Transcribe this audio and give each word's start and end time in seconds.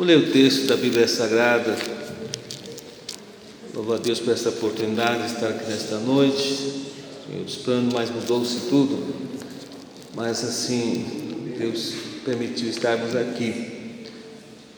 Vamos 0.00 0.14
ler 0.14 0.30
o 0.30 0.32
texto 0.32 0.66
da 0.66 0.78
Bíblia 0.78 1.06
Sagrada. 1.06 1.76
Louvo 3.74 3.92
a 3.92 3.98
Deus 3.98 4.18
por 4.18 4.32
essa 4.32 4.48
oportunidade 4.48 5.24
de 5.24 5.34
estar 5.34 5.48
aqui 5.48 5.70
nesta 5.70 5.98
noite. 5.98 6.86
Outros 7.36 7.56
planos, 7.56 7.92
mas 7.92 8.08
mudou-se 8.08 8.60
tudo. 8.70 8.98
Mas 10.14 10.42
assim, 10.42 11.54
Deus 11.58 11.92
permitiu 12.24 12.70
estarmos 12.70 13.14
aqui. 13.14 14.06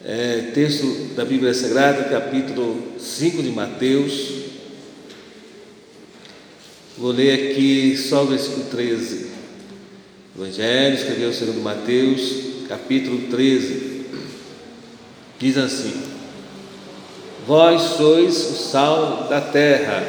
É, 0.04 0.50
texto 0.54 1.14
da 1.14 1.24
Bíblia 1.24 1.54
Sagrada, 1.54 2.02
capítulo 2.02 2.82
5 2.98 3.44
de 3.44 3.50
Mateus. 3.50 4.28
Vou 6.98 7.12
ler 7.12 7.52
aqui 7.52 7.96
só 7.96 8.24
o 8.24 8.26
versículo 8.26 8.64
13. 8.72 9.26
Evangelho, 10.36 10.96
escreveu 10.96 11.32
segundo 11.32 11.62
Mateus, 11.62 12.66
capítulo 12.68 13.28
13. 13.30 13.81
Diz 15.42 15.58
assim: 15.58 16.00
Vós 17.48 17.82
sois 17.96 18.36
o 18.48 18.54
sal 18.54 19.26
da 19.28 19.40
terra, 19.40 20.00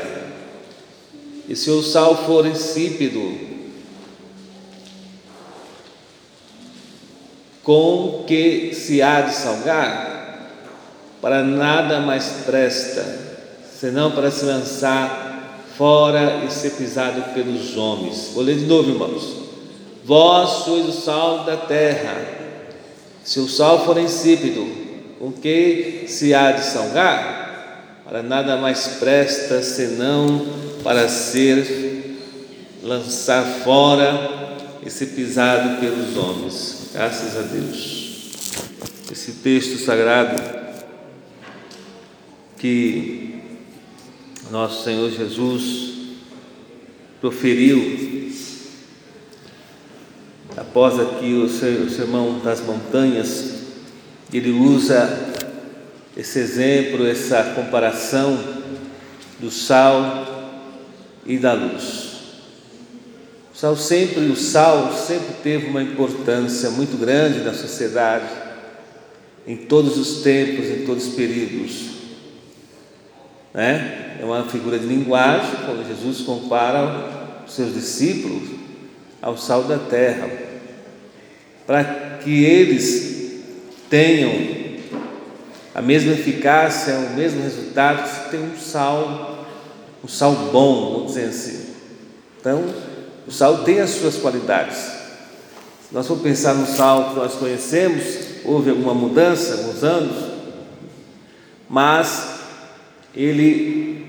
e 1.50 1.56
se 1.56 1.72
o 1.72 1.82
sal 1.82 2.16
for 2.24 2.46
insípido, 2.46 3.36
com 7.64 8.24
que 8.28 8.76
se 8.76 9.02
há 9.02 9.22
de 9.22 9.34
salgar? 9.34 10.52
Para 11.20 11.42
nada 11.42 12.00
mais 12.00 12.44
presta, 12.46 13.04
senão 13.80 14.12
para 14.12 14.30
se 14.30 14.46
lançar 14.46 15.64
fora 15.76 16.44
e 16.46 16.52
ser 16.52 16.74
pisado 16.74 17.34
pelos 17.34 17.76
homens. 17.76 18.30
Vou 18.36 18.44
ler 18.44 18.58
de 18.58 18.66
novo, 18.66 18.92
irmãos. 18.92 19.36
Vós 20.06 20.66
sois 20.66 20.88
o 20.88 20.92
sal 20.92 21.44
da 21.44 21.58
terra, 21.58 22.24
se 23.24 23.40
o 23.40 23.50
sal 23.50 23.84
for 23.84 23.98
insípido, 23.98 24.83
com 25.20 25.32
que 25.32 26.06
se 26.08 26.34
há 26.34 26.52
de 26.52 26.64
salgar? 26.64 28.02
Para 28.04 28.22
nada 28.22 28.58
mais 28.58 28.88
presta 29.00 29.62
senão 29.62 30.46
para 30.84 31.08
ser 31.08 32.18
lançar 32.84 33.44
fora 33.64 34.58
e 34.86 34.90
ser 34.90 35.08
pisado 35.08 35.80
pelos 35.80 36.18
homens. 36.18 36.90
Graças 36.94 37.38
a 37.38 37.42
Deus. 37.42 38.04
Esse 39.12 39.34
texto 39.34 39.78
sagrado 39.78 40.42
que 42.58 43.42
nosso 44.52 44.84
Senhor 44.84 45.10
Jesus 45.10 45.94
proferiu 47.20 48.14
após 50.56 51.00
aqui 51.00 51.34
o 51.34 51.50
sermão 51.90 52.40
das 52.40 52.62
montanhas 52.62 53.53
ele 54.38 54.52
usa 54.52 55.32
esse 56.18 56.40
exemplo, 56.40 57.06
essa 57.06 57.54
comparação 57.56 58.38
do 59.40 59.52
sal 59.52 60.62
e 61.26 61.38
da 61.38 61.54
luz. 61.54 62.14
O 63.54 63.58
sal 63.58 63.76
sempre, 63.76 64.22
o 64.26 64.36
sal 64.36 64.92
sempre 64.94 65.36
teve 65.44 65.68
uma 65.68 65.82
importância 65.82 66.72
muito 66.72 66.98
grande 66.98 67.40
na 67.40 67.54
sociedade, 67.54 68.26
em 69.46 69.56
todos 69.56 69.98
os 69.98 70.24
tempos, 70.24 70.66
em 70.66 70.86
todos 70.86 71.08
os 71.08 71.14
períodos. 71.14 71.94
Né? 73.54 74.18
É 74.20 74.26
uma 74.26 74.44
figura 74.46 74.80
de 74.80 74.88
linguagem 74.88 75.52
quando 75.66 75.88
Jesus 75.88 76.22
compara 76.22 77.44
os 77.46 77.54
seus 77.54 77.74
discípulos 77.74 78.50
ao 79.22 79.38
sal 79.38 79.64
da 79.64 79.78
terra, 79.78 80.30
para 81.68 82.20
que 82.24 82.44
eles 82.44 83.13
tenham 83.94 84.34
a 85.76 85.80
mesma 85.80 86.14
eficácia, 86.14 86.96
o 86.96 87.16
mesmo 87.16 87.44
resultado 87.44 88.10
se 88.10 88.32
tem 88.32 88.40
um 88.40 88.58
sal, 88.58 89.46
um 90.04 90.08
sal 90.08 90.32
bom, 90.52 90.94
vamos 90.94 91.14
dizer 91.14 91.26
assim. 91.26 91.68
Então, 92.40 92.66
o 93.28 93.32
sal 93.32 93.60
tem 93.60 93.82
as 93.82 93.92
suas 93.92 94.16
qualidades. 94.16 94.78
Se 94.78 95.94
nós 95.94 96.08
formos 96.08 96.24
pensar 96.24 96.56
no 96.56 96.66
sal 96.66 97.12
que 97.12 97.18
nós 97.18 97.36
conhecemos, 97.36 98.04
houve 98.44 98.72
alguma 98.72 98.96
mudança 98.96 99.54
alguns 99.54 99.84
anos, 99.84 100.32
mas 101.70 102.40
ele, 103.16 104.08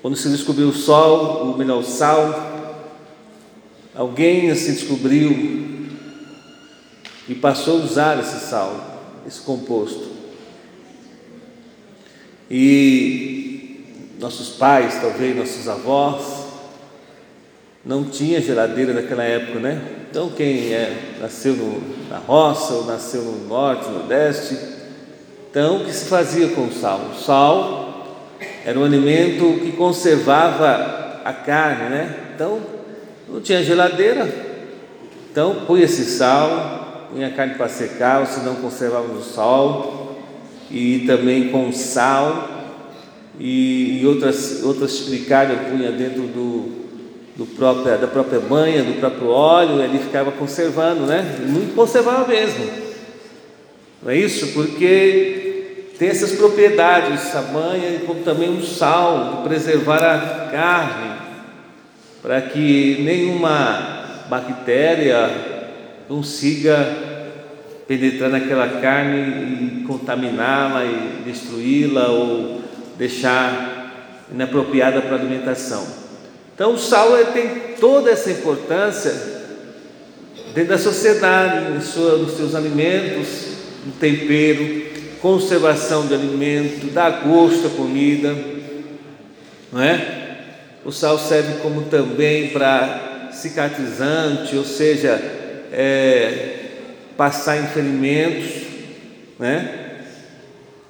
quando 0.00 0.16
se 0.16 0.30
descobriu 0.30 0.68
o 0.68 0.74
sol, 0.74 1.52
o 1.52 1.58
melhor, 1.58 1.80
o 1.80 1.84
sal, 1.84 2.72
alguém 3.94 4.50
assim 4.50 4.72
descobriu 4.72 5.90
e 7.28 7.34
passou 7.34 7.82
a 7.82 7.84
usar 7.84 8.18
esse 8.18 8.48
sal 8.48 8.89
esse 9.26 9.40
composto. 9.40 10.08
E 12.50 13.84
nossos 14.18 14.50
pais, 14.50 14.98
talvez 15.00 15.36
nossos 15.36 15.68
avós, 15.68 16.40
não 17.84 18.04
tinha 18.04 18.40
geladeira 18.40 18.92
naquela 18.92 19.24
época, 19.24 19.58
né? 19.58 19.80
Então 20.10 20.30
quem 20.30 20.72
é, 20.72 21.16
nasceu 21.20 21.54
no, 21.54 21.80
na 22.10 22.18
roça 22.18 22.74
ou 22.74 22.84
nasceu 22.84 23.22
no 23.22 23.48
norte, 23.48 23.88
no 23.88 24.00
nordeste, 24.00 24.56
então 25.50 25.78
o 25.78 25.84
que 25.84 25.92
se 25.92 26.04
fazia 26.06 26.48
com 26.48 26.66
o 26.66 26.72
sal? 26.72 27.10
O 27.12 27.14
sal 27.14 28.36
era 28.64 28.78
um 28.78 28.84
alimento 28.84 29.60
que 29.60 29.72
conservava 29.72 31.20
a 31.24 31.32
carne, 31.32 31.88
né? 31.88 32.16
Então 32.34 32.60
não 33.28 33.40
tinha 33.40 33.62
geladeira, 33.62 34.28
então 35.30 35.64
põe 35.66 35.82
esse 35.82 36.04
sal, 36.04 36.89
punha 37.12 37.28
a 37.28 37.30
carne 37.30 37.54
para 37.54 37.68
secar, 37.68 38.20
ou 38.20 38.26
se 38.26 38.40
não 38.40 38.56
conservava 38.56 39.08
no 39.08 39.22
sol, 39.22 40.18
e 40.70 41.00
também 41.06 41.48
com 41.48 41.72
sal 41.72 42.48
e, 43.38 44.02
outras, 44.06 44.62
outras 44.62 44.92
chiclicalhas 44.92 45.68
punha 45.68 45.90
dentro 45.90 46.22
do, 46.22 46.80
do 47.36 47.46
própria, 47.56 47.96
da 47.96 48.06
própria 48.06 48.38
banha, 48.38 48.82
do 48.82 49.00
próprio 49.00 49.28
óleo, 49.28 49.82
ele 49.82 49.98
ficava 49.98 50.30
conservando, 50.30 51.06
né? 51.06 51.38
Muito 51.46 51.74
conservava 51.74 52.28
mesmo. 52.28 52.66
Não 54.02 54.10
é 54.10 54.16
isso? 54.16 54.48
Porque 54.48 55.94
tem 55.98 56.08
essas 56.08 56.32
propriedades, 56.32 57.34
a 57.34 57.42
banha, 57.42 58.00
como 58.06 58.22
também 58.22 58.56
o 58.58 58.62
sal, 58.62 59.36
de 59.36 59.48
preservar 59.48 60.02
a 60.02 60.50
carne, 60.50 61.20
para 62.22 62.42
que 62.42 63.02
nenhuma 63.02 64.24
bactéria 64.28 65.49
consiga 66.10 66.74
penetrar 67.86 68.30
naquela 68.30 68.80
carne 68.80 69.20
e 69.20 69.84
contaminá-la 69.86 70.84
e 70.84 71.22
destruí-la 71.24 72.08
ou 72.08 72.62
deixar 72.98 74.26
inapropriada 74.32 75.02
para 75.02 75.14
alimentação. 75.14 75.86
Então, 76.52 76.74
o 76.74 76.78
sal 76.78 77.12
tem 77.32 77.76
toda 77.78 78.10
essa 78.10 78.28
importância 78.28 79.12
dentro 80.52 80.70
da 80.70 80.78
sociedade, 80.78 81.70
nos 81.70 81.84
seus 81.84 82.56
alimentos, 82.56 83.28
no 83.86 83.92
tempero, 83.92 84.86
conservação 85.22 86.08
de 86.08 86.14
alimento, 86.14 86.92
dá 86.92 87.08
gosto 87.08 87.68
à 87.68 87.70
comida, 87.70 88.34
não 89.72 89.80
é? 89.80 90.38
O 90.84 90.90
sal 90.90 91.20
serve 91.20 91.60
como 91.60 91.82
também 91.82 92.48
para 92.48 93.28
cicatrizante, 93.32 94.56
ou 94.56 94.64
seja, 94.64 95.38
é, 95.72 96.56
passar 97.16 97.58
em 97.58 97.66
ferimentos, 97.68 98.62
né? 99.38 99.76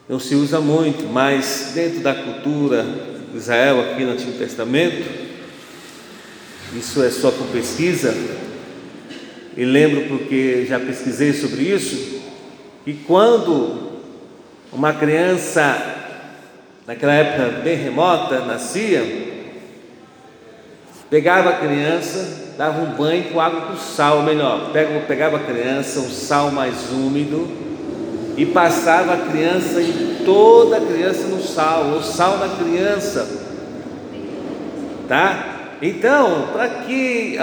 Não 0.08 0.18
se 0.18 0.34
usa 0.34 0.60
muito, 0.60 1.04
mas 1.04 1.72
dentro 1.74 2.00
da 2.00 2.14
cultura 2.14 2.84
de 3.30 3.38
Israel, 3.38 3.80
aqui 3.80 4.04
no 4.04 4.12
Antigo 4.12 4.32
Testamento, 4.32 5.04
isso 6.76 7.02
é 7.02 7.10
só 7.10 7.30
com 7.30 7.46
pesquisa, 7.46 8.14
e 9.56 9.64
lembro 9.64 10.08
porque 10.08 10.66
já 10.66 10.80
pesquisei 10.80 11.32
sobre 11.32 11.62
isso, 11.62 12.20
que 12.84 12.94
quando 12.94 14.00
uma 14.72 14.92
criança, 14.92 15.76
naquela 16.86 17.14
época 17.14 17.60
bem 17.62 17.76
remota, 17.76 18.40
nascia, 18.40 19.30
Pegava 21.10 21.50
a 21.50 21.58
criança, 21.58 22.49
dava 22.60 22.82
um 22.82 22.94
banho 22.94 23.24
com 23.32 23.40
água 23.40 23.62
com 23.62 23.76
sal, 23.78 24.22
melhor, 24.22 24.70
pegava 25.08 25.38
a 25.38 25.40
criança, 25.40 25.98
um 26.00 26.10
sal 26.10 26.50
mais 26.50 26.90
úmido, 26.92 27.48
e 28.36 28.44
passava 28.44 29.14
a 29.14 29.16
criança 29.16 29.80
e 29.80 30.20
toda 30.26 30.76
a 30.76 30.80
criança 30.82 31.26
no 31.28 31.42
sal, 31.42 31.84
o 31.86 32.02
sal 32.02 32.36
na 32.36 32.50
criança. 32.62 33.26
Tá? 35.08 35.76
Então, 35.80 36.48
para 36.52 36.68
que 36.68 37.38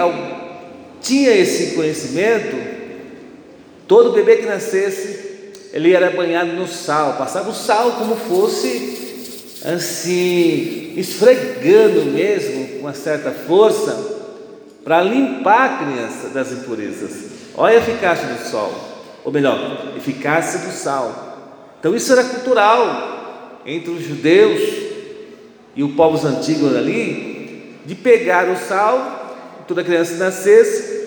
tinha 1.00 1.32
esse 1.32 1.74
conhecimento, 1.74 2.56
todo 3.88 4.12
bebê 4.12 4.36
que 4.36 4.46
nascesse, 4.46 5.50
ele 5.72 5.94
era 5.94 6.10
banhado 6.10 6.52
no 6.52 6.68
sal, 6.68 7.14
passava 7.14 7.50
o 7.50 7.54
sal 7.54 7.90
como 7.98 8.14
fosse 8.14 9.58
assim, 9.64 10.92
esfregando 10.96 12.04
mesmo 12.04 12.68
com 12.68 12.78
uma 12.82 12.94
certa 12.94 13.32
força 13.32 14.16
para 14.88 15.02
limpar 15.02 15.64
a 15.66 15.84
criança 15.84 16.30
das 16.30 16.50
impurezas. 16.50 17.12
Olha 17.54 17.74
a 17.74 17.78
eficácia 17.78 18.26
do 18.26 18.42
sol, 18.48 18.72
ou 19.22 19.30
melhor, 19.30 19.92
eficácia 19.94 20.60
do 20.60 20.72
sal. 20.72 21.58
Então 21.78 21.94
isso 21.94 22.10
era 22.10 22.24
cultural 22.24 23.60
entre 23.66 23.90
os 23.90 24.02
judeus 24.02 24.62
e 25.76 25.82
os 25.82 25.92
povos 25.94 26.24
antigos 26.24 26.74
ali, 26.74 27.76
de 27.84 27.94
pegar 27.94 28.48
o 28.48 28.56
sal, 28.56 29.36
toda 29.68 29.84
criança 29.84 30.14
nascesse, 30.14 31.06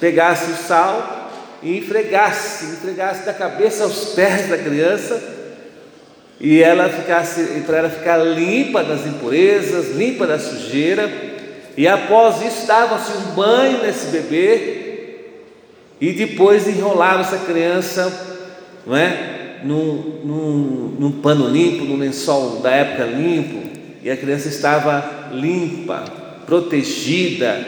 pegasse 0.00 0.50
o 0.50 0.56
sal 0.56 1.28
e 1.62 1.76
enfregasse, 1.76 2.64
enfregasse 2.64 3.26
da 3.26 3.34
cabeça 3.34 3.84
aos 3.84 4.14
pés 4.14 4.48
da 4.48 4.56
criança, 4.56 5.22
e 6.40 6.62
ela 6.62 6.88
ficasse, 6.88 7.42
para 7.66 7.76
ela 7.76 7.90
ficar 7.90 8.16
limpa 8.16 8.82
das 8.82 9.04
impurezas, 9.06 9.94
limpa 9.94 10.26
da 10.26 10.38
sujeira, 10.38 11.29
e 11.76 11.86
após 11.86 12.42
isso 12.42 12.66
dava-se 12.66 13.12
um 13.12 13.34
banho 13.34 13.82
nesse 13.82 14.06
bebê, 14.06 14.80
e 16.00 16.12
depois 16.12 16.66
enrolava 16.66 17.20
essa 17.20 17.38
criança, 17.38 18.46
não 18.86 18.96
é? 18.96 19.40
num, 19.62 20.20
num, 20.24 20.96
num 20.98 21.12
pano 21.20 21.48
limpo, 21.48 21.84
num 21.84 21.98
lençol 21.98 22.60
da 22.60 22.70
época 22.70 23.04
limpo, 23.04 23.68
e 24.02 24.10
a 24.10 24.16
criança 24.16 24.48
estava 24.48 25.28
limpa, 25.32 26.04
protegida, 26.46 27.58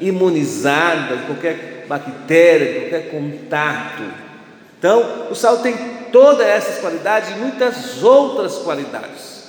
imunizada 0.00 1.16
de 1.16 1.22
qualquer 1.24 1.84
bactéria, 1.88 2.66
de 2.66 2.80
qualquer 2.80 3.10
contato. 3.10 4.02
Então, 4.78 5.26
o 5.30 5.34
sal 5.34 5.58
tem 5.58 5.74
todas 6.12 6.46
essas 6.46 6.78
qualidades 6.78 7.30
e 7.30 7.38
muitas 7.38 8.02
outras 8.02 8.58
qualidades. 8.58 9.39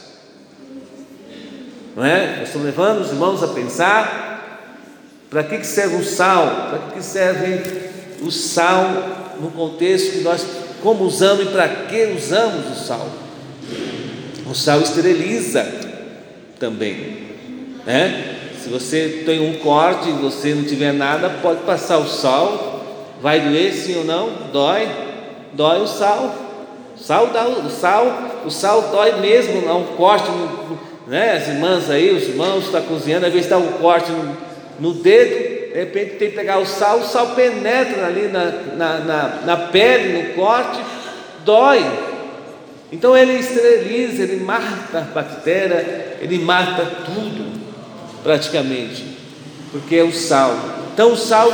Não 1.95 2.05
é? 2.05 2.37
Nós 2.37 2.47
estamos 2.47 2.65
levando 2.65 3.01
os 3.01 3.09
irmãos 3.09 3.43
a 3.43 3.47
pensar 3.47 4.31
para 5.29 5.43
que 5.43 5.63
serve 5.63 5.95
o 5.95 6.03
sal, 6.03 6.69
para 6.69 6.79
que 6.93 7.03
serve 7.03 7.89
o 8.21 8.31
sal 8.31 8.85
no 9.39 9.49
contexto 9.51 10.11
que 10.11 10.19
nós 10.19 10.45
como 10.81 11.03
usamos 11.03 11.45
e 11.45 11.49
para 11.49 11.67
que 11.67 12.13
usamos 12.17 12.71
o 12.71 12.83
sal. 12.83 13.07
O 14.49 14.53
sal 14.53 14.81
esteriliza 14.81 15.65
também, 16.59 17.29
né? 17.85 18.37
Se 18.61 18.69
você 18.69 19.23
tem 19.25 19.39
um 19.39 19.57
corte 19.59 20.09
e 20.09 20.13
você 20.13 20.53
não 20.53 20.63
tiver 20.63 20.91
nada, 20.91 21.29
pode 21.41 21.61
passar 21.61 21.97
o 21.97 22.07
sal, 22.07 23.15
vai 23.21 23.39
doer 23.39 23.73
sim 23.73 23.97
ou 23.97 24.03
não? 24.03 24.29
Dói, 24.51 24.87
dói 25.53 25.81
o 25.81 25.87
sal. 25.87 26.35
Sal 26.95 27.27
dá 27.27 27.47
o 27.47 27.69
sal, 27.69 28.05
o 28.45 28.51
sal 28.51 28.89
dói 28.91 29.19
mesmo, 29.19 29.59
um 29.73 29.95
corte, 29.95 30.29
né? 31.07 31.37
As 31.37 31.47
irmãs 31.47 31.89
aí, 31.89 32.11
os 32.11 32.23
irmãos 32.23 32.65
estão 32.65 32.81
tá 32.81 32.87
cozinhando, 32.87 33.25
às 33.25 33.33
vezes 33.33 33.49
dá 33.49 33.57
um 33.57 33.73
corte 33.73 34.11
no, 34.11 34.37
no 34.79 34.93
dedo, 34.93 35.73
de 35.73 35.79
repente 35.79 36.15
tem 36.15 36.29
que 36.29 36.35
pegar 36.35 36.59
o 36.59 36.65
sal, 36.65 36.99
o 36.99 37.05
sal 37.05 37.35
penetra 37.35 38.05
ali 38.05 38.27
na, 38.27 38.45
na, 38.75 38.99
na, 38.99 39.41
na 39.45 39.57
pele, 39.57 40.21
no 40.21 40.33
corte, 40.33 40.79
dói. 41.45 41.83
Então 42.91 43.15
ele 43.15 43.39
esteriliza, 43.39 44.23
ele 44.23 44.43
mata 44.43 44.97
a 44.97 45.01
bactéria, 45.01 46.17
ele 46.21 46.39
mata 46.39 46.85
tudo, 47.05 47.61
praticamente, 48.21 49.05
porque 49.71 49.95
é 49.95 50.03
o 50.03 50.11
sal. 50.11 50.53
Então 50.93 51.13
o 51.13 51.17
sal, 51.17 51.51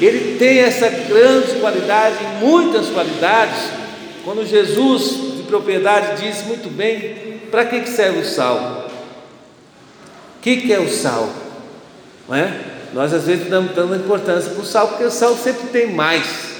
ele 0.00 0.36
tem 0.38 0.60
essa 0.60 0.88
grande 0.88 1.58
qualidade, 1.60 2.16
muitas 2.40 2.88
qualidades. 2.90 3.70
Quando 4.24 4.46
Jesus, 4.46 5.36
de 5.36 5.42
propriedade, 5.42 6.22
diz 6.22 6.46
muito 6.46 6.70
bem, 6.70 7.31
para 7.52 7.66
que 7.66 7.86
serve 7.86 8.20
o 8.20 8.24
sal? 8.24 8.88
O 10.38 10.40
que, 10.40 10.72
é 10.72 10.80
o 10.80 10.88
sal? 10.88 11.28
Não 12.26 12.34
é? 12.34 12.50
Nós 12.94 13.12
às 13.12 13.24
vezes 13.24 13.48
damos 13.48 13.72
tanta 13.74 13.94
importância 13.94 14.50
para 14.50 14.62
o 14.62 14.64
sal, 14.64 14.88
porque 14.88 15.04
o 15.04 15.10
sal 15.10 15.36
sempre 15.36 15.68
tem 15.68 15.92
mais. 15.92 16.50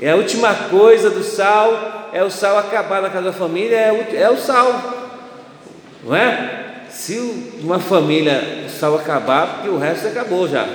É 0.00 0.12
a 0.12 0.16
última 0.16 0.54
coisa 0.70 1.10
do 1.10 1.24
sal, 1.24 2.08
é 2.12 2.22
o 2.22 2.30
sal 2.30 2.56
acabar 2.56 3.02
na 3.02 3.10
casa 3.10 3.26
da 3.26 3.32
família, 3.32 3.76
é 3.76 3.92
o, 3.92 4.16
é 4.16 4.30
o 4.30 4.38
sal. 4.38 5.18
Não 6.04 6.14
é? 6.14 6.84
Se 6.88 7.18
uma 7.60 7.80
família 7.80 8.64
o 8.64 8.70
sal 8.70 8.94
acabar, 8.94 9.54
porque 9.54 9.68
o 9.68 9.78
resto 9.78 10.06
acabou 10.06 10.48
já. 10.48 10.66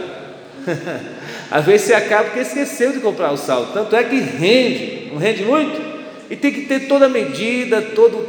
Às 1.49 1.65
vezes 1.65 1.87
você 1.87 1.93
acaba 1.93 2.25
porque 2.25 2.39
esqueceu 2.39 2.91
de 2.91 2.99
comprar 2.99 3.31
o 3.31 3.37
sal. 3.37 3.67
Tanto 3.73 3.95
é 3.95 4.03
que 4.03 4.19
rende, 4.19 5.09
não 5.11 5.17
rende 5.17 5.43
muito? 5.45 5.90
E 6.31 6.35
tem 6.37 6.49
que 6.49 6.61
ter 6.61 6.87
toda 6.87 7.07
a 7.07 7.09
medida, 7.09 7.81
todo 7.81 8.19
o 8.19 8.23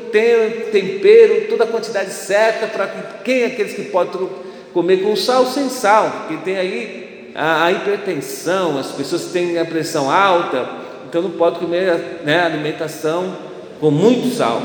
tempero, 0.73 1.47
toda 1.49 1.63
a 1.63 1.69
quantidade 1.69 2.11
certa 2.11 2.67
para 2.67 2.89
quem 3.23 3.43
é 3.43 3.47
aqueles 3.47 3.75
que 3.75 3.85
podem 3.85 4.29
comer 4.75 5.05
com 5.05 5.15
sal 5.15 5.47
sem 5.47 5.69
sal, 5.69 6.11
porque 6.11 6.43
tem 6.43 6.59
aí 6.59 7.31
a, 7.33 7.67
a 7.67 7.71
hipertensão, 7.71 8.77
as 8.77 8.89
pessoas 8.89 9.27
têm 9.27 9.57
a 9.57 9.65
pressão 9.65 10.11
alta, 10.11 10.69
então 11.09 11.23
não 11.23 11.31
pode 11.31 11.61
comer 11.61 12.23
né, 12.25 12.43
alimentação 12.43 13.37
com 13.79 13.93
muito 13.93 14.35
sal. 14.35 14.61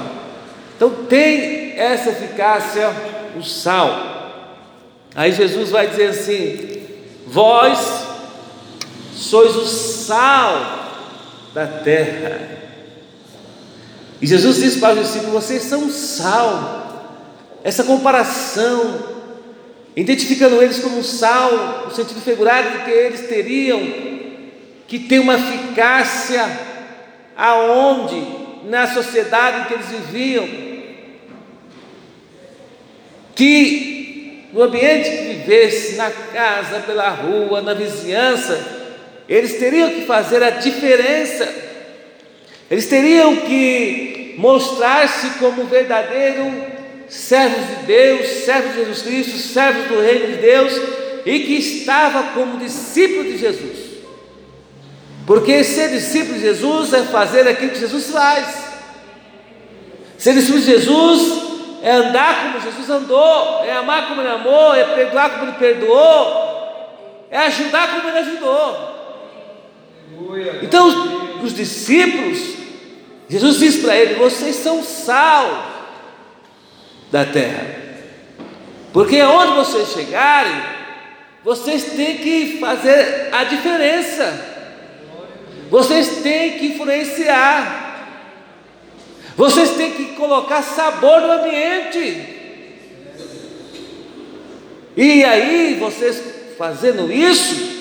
Então 0.76 0.90
tem 1.08 1.78
essa 1.78 2.10
eficácia 2.10 2.92
o 3.38 3.44
sal. 3.44 4.50
Aí 5.14 5.32
Jesus 5.32 5.70
vai 5.70 5.86
dizer 5.86 6.08
assim: 6.08 6.82
Vós 7.28 8.04
sois 9.14 9.56
o 9.56 9.66
sal 9.68 10.88
da 11.54 11.68
terra. 11.68 12.67
E 14.22 14.28
Jesus 14.28 14.58
diz 14.58 14.78
para 14.78 14.94
os 14.94 15.08
discípulos: 15.08 15.34
Vocês 15.44 15.64
são 15.64 15.90
sal. 15.90 16.86
Essa 17.64 17.84
comparação 17.84 19.18
identificando 19.96 20.62
eles 20.62 20.80
como 20.80 21.04
sal, 21.04 21.86
no 21.86 21.92
sentido 21.92 22.22
figurado 22.22 22.70
de 22.70 22.86
que 22.86 22.92
eles 22.92 23.28
teriam 23.28 23.82
que 24.88 25.00
ter 25.00 25.20
uma 25.20 25.36
eficácia 25.36 26.48
aonde? 27.36 28.48
Na 28.70 28.86
sociedade 28.94 29.62
em 29.62 29.64
que 29.66 29.74
eles 29.76 29.88
viviam, 29.88 30.48
que 33.34 34.50
no 34.52 34.64
ambiente 34.64 35.10
que 35.10 35.34
vivesse, 35.36 35.96
na 35.96 36.10
casa, 36.10 36.80
pela 36.80 37.10
rua, 37.10 37.62
na 37.62 37.74
vizinhança, 37.74 38.60
eles 39.28 39.58
teriam 39.58 39.90
que 39.90 40.06
fazer 40.06 40.44
a 40.44 40.50
diferença, 40.50 41.46
eles 42.70 42.86
teriam 42.88 43.36
que 43.38 44.36
mostrar-se 44.38 45.32
como 45.40 45.64
verdadeiro 45.66 46.78
servos 47.08 47.66
de 47.68 47.86
Deus, 47.86 48.28
servos 48.28 48.74
de 48.74 48.80
Jesus 48.80 49.02
Cristo, 49.02 49.38
servos 49.38 49.88
do 49.88 50.02
reino 50.02 50.28
de 50.28 50.38
Deus, 50.42 50.74
e 51.26 51.40
que 51.40 51.54
estava 51.54 52.34
como 52.34 52.60
discípulo 52.60 53.24
de 53.24 53.38
Jesus. 53.38 53.88
Porque 55.26 55.64
ser 55.64 55.90
discípulo 55.90 56.36
de 56.36 56.42
Jesus 56.42 56.94
é 56.94 57.04
fazer 57.04 57.48
aquilo 57.48 57.72
que 57.72 57.80
Jesus 57.80 58.10
faz. 58.12 58.68
Ser 60.18 60.34
discípulo 60.34 60.60
de 60.60 60.72
Jesus 60.72 61.48
é 61.82 61.92
andar 61.92 62.44
como 62.44 62.62
Jesus 62.62 62.90
andou, 62.90 63.64
é 63.64 63.72
amar 63.74 64.08
como 64.08 64.22
ele 64.22 64.30
amou, 64.30 64.74
é 64.74 64.84
perdoar 64.84 65.32
como 65.32 65.46
ele 65.46 65.58
perdoou, 65.58 67.26
é 67.30 67.38
ajudar 67.40 67.96
como 67.96 68.10
ele 68.10 68.20
ajudou. 68.20 68.98
Então, 70.62 71.27
os 71.46 71.56
discípulos, 71.56 72.40
Jesus 73.30 73.60
diz 73.60 73.78
para 73.78 73.96
eles: 73.96 74.18
vocês 74.18 74.56
são 74.56 74.84
sal 74.84 75.78
da 77.12 77.26
terra. 77.26 77.76
Porque 78.94 79.22
onde 79.22 79.54
vocês 79.54 79.90
chegarem, 79.90 80.62
vocês 81.44 81.84
têm 81.96 82.18
que 82.18 82.58
fazer 82.60 83.30
a 83.32 83.44
diferença. 83.44 84.56
Vocês 85.70 86.18
têm 86.24 86.58
que 86.58 86.68
influenciar. 86.68 87.86
Vocês 89.36 89.72
têm 89.72 89.92
que 89.92 90.06
colocar 90.16 90.64
sabor 90.64 91.22
no 91.22 91.32
ambiente. 91.32 92.36
E 94.96 95.24
aí, 95.24 95.78
vocês 95.80 96.24
fazendo 96.58 97.12
isso, 97.12 97.78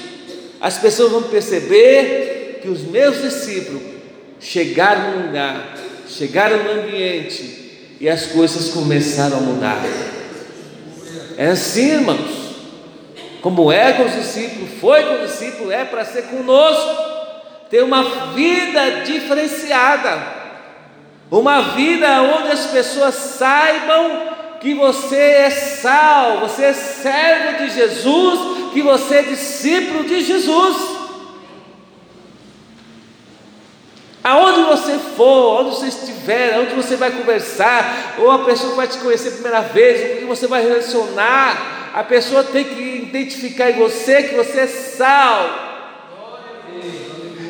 as 0.60 0.76
pessoas 0.76 1.12
vão 1.12 1.22
perceber 1.22 2.35
que 2.66 2.70
os 2.70 2.82
meus 2.82 3.22
discípulos 3.22 3.80
chegaram 4.40 5.12
no 5.12 5.26
lugar, 5.28 5.76
chegaram 6.08 6.64
no 6.64 6.82
ambiente 6.82 7.94
e 8.00 8.08
as 8.08 8.26
coisas 8.26 8.70
começaram 8.70 9.36
a 9.36 9.40
mudar. 9.40 9.80
É 11.38 11.46
assim, 11.46 11.92
irmãos. 11.92 12.46
Como 13.40 13.70
é 13.70 13.92
com 13.92 14.02
os 14.02 14.14
discípulos, 14.14 14.70
foi 14.80 15.04
com 15.04 15.22
os 15.22 15.30
discípulos, 15.30 15.70
é 15.70 15.84
para 15.84 16.04
ser 16.04 16.22
conosco. 16.22 17.14
Ter 17.70 17.84
uma 17.84 18.32
vida 18.34 19.02
diferenciada. 19.04 20.34
Uma 21.30 21.60
vida 21.76 22.20
onde 22.22 22.48
as 22.48 22.66
pessoas 22.66 23.14
saibam 23.14 24.22
que 24.60 24.74
você 24.74 25.16
é 25.16 25.50
sal, 25.50 26.40
você 26.40 26.64
é 26.64 26.72
servo 26.72 27.58
de 27.58 27.70
Jesus, 27.70 28.72
que 28.72 28.82
você 28.82 29.16
é 29.18 29.22
discípulo 29.22 30.02
de 30.02 30.20
Jesus. 30.22 30.95
Aonde 34.26 34.62
você 34.62 34.98
for, 34.98 35.60
onde 35.60 35.76
você 35.76 35.86
estiver, 35.86 36.58
onde 36.58 36.74
você 36.74 36.96
vai 36.96 37.12
conversar, 37.12 38.16
ou 38.18 38.28
a 38.28 38.44
pessoa 38.44 38.74
vai 38.74 38.88
te 38.88 38.98
conhecer 38.98 39.28
a 39.28 39.32
primeira 39.32 39.60
vez, 39.60 40.00
o 40.00 40.18
que 40.18 40.24
você 40.24 40.48
vai 40.48 40.64
relacionar, 40.64 41.92
a 41.94 42.02
pessoa 42.02 42.42
tem 42.42 42.64
que 42.64 43.04
identificar 43.04 43.70
em 43.70 43.74
você 43.74 44.24
que 44.24 44.34
você 44.34 44.62
é 44.62 44.66
sal, 44.66 45.48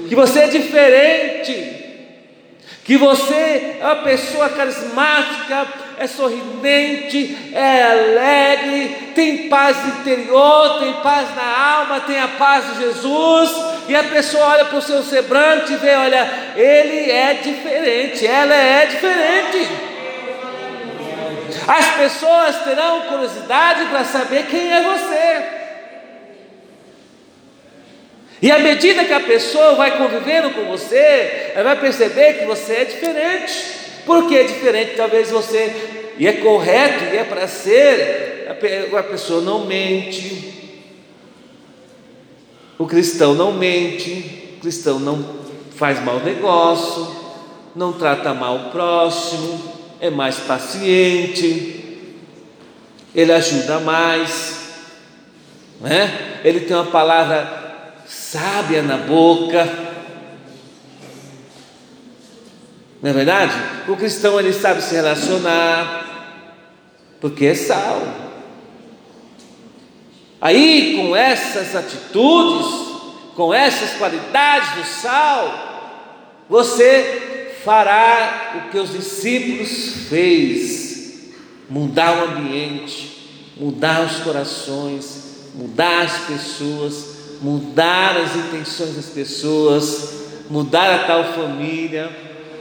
que 0.06 0.14
você 0.14 0.40
é 0.40 0.48
diferente, 0.48 1.72
Que 2.84 2.96
você 2.98 3.78
é 3.80 3.82
uma 3.82 3.96
pessoa 3.96 4.48
carismática, 4.50 5.66
é 5.98 6.06
sorridente, 6.06 7.52
é 7.52 7.82
alegre, 7.82 9.12
tem 9.14 9.48
paz 9.48 9.76
interior, 9.86 10.78
tem 10.80 10.92
paz 10.94 11.34
na 11.34 11.76
alma, 11.78 12.00
tem 12.00 12.20
a 12.20 12.28
paz 12.28 12.74
de 12.74 12.80
Jesus, 12.84 13.50
e 13.88 13.96
a 13.96 14.04
pessoa 14.04 14.46
olha 14.46 14.64
para 14.66 14.78
o 14.78 14.82
seu 14.82 15.02
semblante 15.02 15.72
e 15.72 15.76
vê: 15.76 15.94
olha, 15.94 16.28
ele 16.54 17.10
é 17.10 17.34
diferente, 17.34 18.26
ela 18.26 18.54
é 18.54 18.86
diferente. 18.86 19.68
As 21.66 21.86
pessoas 21.96 22.62
terão 22.62 23.02
curiosidade 23.02 23.86
para 23.86 24.04
saber 24.04 24.46
quem 24.46 24.72
é 24.72 24.82
você. 24.82 25.56
E 28.42 28.52
à 28.52 28.58
medida 28.58 29.04
que 29.04 29.14
a 29.14 29.20
pessoa 29.20 29.74
vai 29.74 29.96
convivendo 29.96 30.50
com 30.50 30.64
você, 30.64 31.52
ela 31.54 31.64
vai 31.64 31.76
perceber 31.76 32.34
que 32.34 32.44
você 32.44 32.74
é 32.74 32.84
diferente. 32.84 33.85
Por 34.06 34.28
que 34.28 34.36
é 34.36 34.44
diferente? 34.44 34.94
Talvez 34.96 35.30
você, 35.30 36.14
e 36.16 36.26
é 36.26 36.34
correto, 36.34 37.12
e 37.12 37.18
é 37.18 37.24
para 37.24 37.48
ser, 37.48 38.46
a 38.96 39.02
pessoa 39.02 39.42
não 39.42 39.66
mente. 39.66 40.54
O 42.78 42.86
cristão 42.86 43.34
não 43.34 43.52
mente, 43.52 44.54
o 44.56 44.60
cristão 44.60 45.00
não 45.00 45.36
faz 45.74 46.02
mau 46.02 46.20
negócio, 46.20 47.08
não 47.74 47.92
trata 47.92 48.32
mal 48.32 48.56
o 48.56 48.70
próximo, 48.70 49.60
é 50.00 50.08
mais 50.08 50.36
paciente, 50.36 52.08
ele 53.14 53.32
ajuda 53.32 53.80
mais, 53.80 54.70
né? 55.80 56.40
ele 56.44 56.60
tem 56.60 56.76
uma 56.76 56.86
palavra 56.86 57.94
sábia 58.06 58.82
na 58.82 58.98
boca. 58.98 59.85
Não 63.02 63.10
é 63.10 63.12
verdade? 63.12 63.52
O 63.88 63.96
cristão 63.96 64.38
ele 64.38 64.52
sabe 64.52 64.82
se 64.82 64.94
relacionar, 64.94 66.06
porque 67.20 67.46
é 67.46 67.54
sal. 67.54 68.02
Aí, 70.40 70.96
com 70.96 71.14
essas 71.14 71.74
atitudes, 71.74 72.86
com 73.34 73.52
essas 73.52 73.90
qualidades 73.92 74.74
do 74.76 74.84
sal, 74.84 76.44
você 76.48 77.52
fará 77.64 78.52
o 78.54 78.70
que 78.70 78.78
os 78.78 78.92
discípulos 78.92 80.08
fez, 80.08 81.32
mudar 81.68 82.16
o 82.16 82.24
ambiente, 82.30 83.52
mudar 83.56 84.02
os 84.02 84.18
corações, 84.18 85.50
mudar 85.54 86.02
as 86.02 86.18
pessoas, 86.26 87.16
mudar 87.40 88.16
as 88.16 88.36
intenções 88.36 88.94
das 88.94 89.06
pessoas, 89.06 90.14
mudar 90.48 90.94
a 90.94 91.06
tal 91.06 91.24
família, 91.32 92.10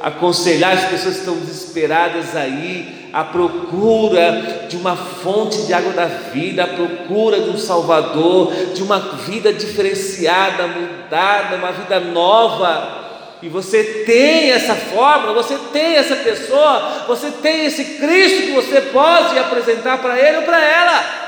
aconselhar 0.01 0.73
as 0.73 0.85
pessoas 0.85 1.15
que 1.15 1.19
estão 1.21 1.37
desesperadas 1.37 2.35
aí, 2.35 3.09
à 3.13 3.23
procura 3.23 4.65
de 4.67 4.75
uma 4.75 4.95
fonte 4.95 5.61
de 5.63 5.73
água 5.73 5.93
da 5.93 6.05
vida, 6.05 6.63
à 6.65 6.67
procura 6.67 7.39
de 7.39 7.49
um 7.49 7.57
Salvador, 7.57 8.53
de 8.73 8.83
uma 8.83 8.99
vida 8.99 9.53
diferenciada, 9.53 10.67
mudada, 10.67 11.55
uma 11.55 11.71
vida 11.71 11.99
nova. 11.99 13.05
E 13.41 13.47
você 13.47 14.03
tem 14.05 14.51
essa 14.51 14.75
fórmula, 14.75 15.33
você 15.33 15.57
tem 15.71 15.95
essa 15.95 16.15
pessoa, 16.17 17.05
você 17.07 17.31
tem 17.31 17.65
esse 17.65 17.85
Cristo 17.99 18.43
que 18.43 18.51
você 18.51 18.81
pode 18.81 19.39
apresentar 19.39 19.99
para 19.99 20.19
ele 20.19 20.37
ou 20.37 20.43
para 20.43 20.61
ela. 20.61 21.25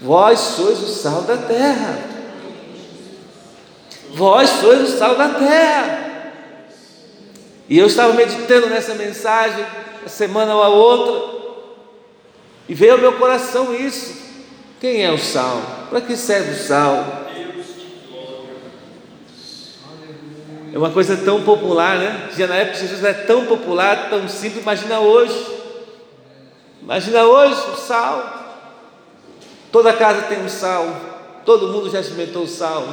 Vós 0.00 0.38
sois 0.38 0.80
o 0.80 0.86
sal 0.86 1.22
da 1.22 1.38
terra. 1.38 1.98
Vós 4.12 4.48
sois 4.48 4.82
o 4.82 4.98
sal 4.98 5.16
da 5.16 5.28
terra. 5.30 6.03
E 7.68 7.78
eu 7.78 7.86
estava 7.86 8.12
meditando 8.12 8.66
nessa 8.68 8.94
mensagem, 8.94 9.64
a 10.04 10.08
semana 10.08 10.54
ou 10.54 10.62
a 10.62 10.68
outra, 10.68 11.34
e 12.68 12.74
veio 12.74 12.92
ao 12.92 12.98
meu 12.98 13.12
coração 13.14 13.74
isso. 13.74 14.22
Quem 14.80 15.04
é 15.04 15.10
o 15.10 15.18
sal? 15.18 15.60
Para 15.88 16.00
que 16.00 16.16
serve 16.16 16.52
o 16.52 16.58
sal? 16.58 17.24
É 20.72 20.78
uma 20.78 20.90
coisa 20.90 21.16
tão 21.16 21.42
popular, 21.42 21.98
né? 21.98 22.30
Já 22.36 22.46
na 22.46 22.56
época 22.56 22.78
Jesus 22.78 23.02
era 23.02 23.14
tão 23.14 23.46
popular, 23.46 24.10
tão 24.10 24.28
simples. 24.28 24.62
Imagina 24.62 24.98
hoje. 25.00 25.46
Imagina 26.82 27.24
hoje 27.24 27.60
o 27.72 27.76
sal. 27.76 28.44
Toda 29.74 29.92
casa 29.92 30.22
tem 30.22 30.40
um 30.40 30.48
sal, 30.48 30.86
todo 31.44 31.66
mundo 31.66 31.90
já 31.90 31.98
experimentou 31.98 32.46
sal, 32.46 32.84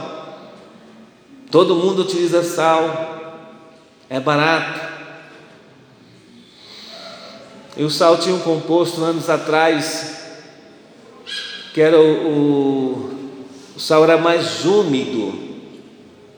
todo 1.52 1.76
mundo 1.76 2.02
utiliza 2.02 2.42
sal, 2.42 3.21
é 4.12 4.20
barato. 4.20 4.92
O 7.78 7.90
sal 7.90 8.18
tinha 8.18 8.36
um 8.36 8.40
composto 8.40 9.02
anos 9.02 9.30
atrás, 9.30 10.36
que 11.74 11.80
era 11.80 11.98
o, 11.98 12.28
o, 12.28 13.14
o 13.78 13.80
sal 13.80 14.04
era 14.04 14.18
mais 14.18 14.66
úmido. 14.66 15.34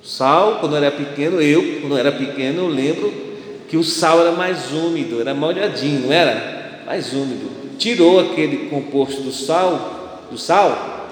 Sal, 0.03 0.59
quando 0.59 0.75
era 0.75 0.91
pequeno, 0.91 1.41
eu, 1.41 1.81
quando 1.81 1.97
era 1.97 2.11
pequeno, 2.11 2.65
eu 2.65 2.67
lembro 2.67 3.11
que 3.67 3.75
o 3.75 3.83
sal 3.83 4.21
era 4.21 4.33
mais 4.33 4.71
úmido, 4.71 5.19
era 5.19 5.33
molhadinho, 5.33 6.01
não 6.01 6.13
era? 6.13 6.83
Mais 6.85 7.11
úmido. 7.11 7.49
Tirou 7.79 8.19
aquele 8.19 8.69
composto 8.69 9.23
do 9.23 9.31
sal, 9.31 10.27
do 10.29 10.37
sal, 10.37 11.09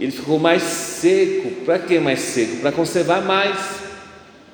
ele 0.00 0.10
ficou 0.10 0.40
mais 0.40 0.62
seco. 0.64 1.64
Para 1.64 1.78
que 1.78 2.00
mais 2.00 2.18
seco? 2.18 2.56
Para 2.56 2.72
conservar 2.72 3.22
mais. 3.22 3.81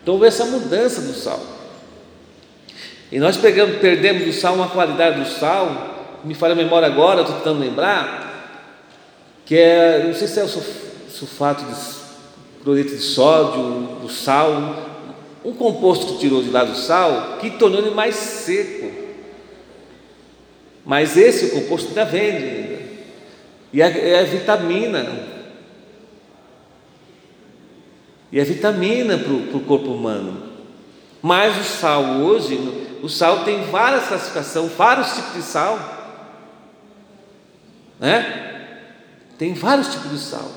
Então 0.02 0.14
houve 0.14 0.26
essa 0.26 0.44
mudança 0.44 1.00
do 1.00 1.14
sal. 1.14 1.40
E 3.10 3.18
nós 3.18 3.36
pegamos, 3.36 3.78
perdemos 3.78 4.24
do 4.24 4.32
sal 4.32 4.54
uma 4.54 4.68
qualidade 4.68 5.20
do 5.20 5.26
sal, 5.26 6.18
me 6.24 6.34
falha 6.34 6.52
a 6.52 6.56
memória 6.56 6.86
agora, 6.86 7.22
estou 7.22 7.36
tentando 7.36 7.60
lembrar, 7.60 8.62
que 9.46 9.56
é, 9.56 10.04
não 10.06 10.14
sei 10.14 10.28
se 10.28 10.40
é 10.40 10.44
o 10.44 10.48
sulfato 10.48 11.64
de 11.64 11.74
cloreto 12.62 12.90
de 12.90 13.02
sódio, 13.02 13.98
do 14.02 14.10
sal, 14.10 14.86
um 15.44 15.52
composto 15.52 16.14
que 16.14 16.18
tirou 16.18 16.42
de 16.42 16.50
lá 16.50 16.64
do 16.64 16.76
sal, 16.76 17.38
que 17.40 17.50
tornou 17.50 17.80
ele 17.80 17.90
mais 17.90 18.14
seco. 18.14 18.90
Mas 20.84 21.16
esse 21.16 21.50
composto 21.50 21.88
ainda 21.88 22.04
vende 22.04 22.78
e 23.72 23.80
é, 23.80 24.10
é 24.20 24.24
vitamina. 24.24 25.37
E 28.30 28.38
é 28.38 28.44
vitamina 28.44 29.16
para 29.18 29.32
o 29.32 29.60
corpo 29.60 29.90
humano. 29.90 30.48
Mas 31.22 31.58
o 31.58 31.64
sal 31.64 32.04
hoje, 32.20 32.58
o 33.02 33.08
sal 33.08 33.44
tem 33.44 33.64
várias 33.64 34.08
classificações, 34.08 34.72
vários 34.72 35.14
tipos 35.14 35.34
de 35.34 35.42
sal. 35.42 35.78
Né? 37.98 38.66
Tem 39.38 39.54
vários 39.54 39.88
tipos 39.88 40.10
de 40.10 40.18
sal. 40.18 40.50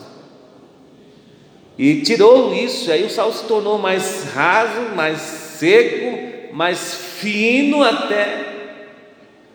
E 1.77 2.01
tirou 2.01 2.53
isso, 2.53 2.91
aí 2.91 3.03
o 3.03 3.09
sal 3.09 3.31
se 3.33 3.45
tornou 3.45 3.77
mais 3.77 4.25
raso, 4.33 4.95
mais 4.95 5.17
seco, 5.19 6.53
mais 6.53 6.95
fino 6.95 7.81
até, 7.83 8.75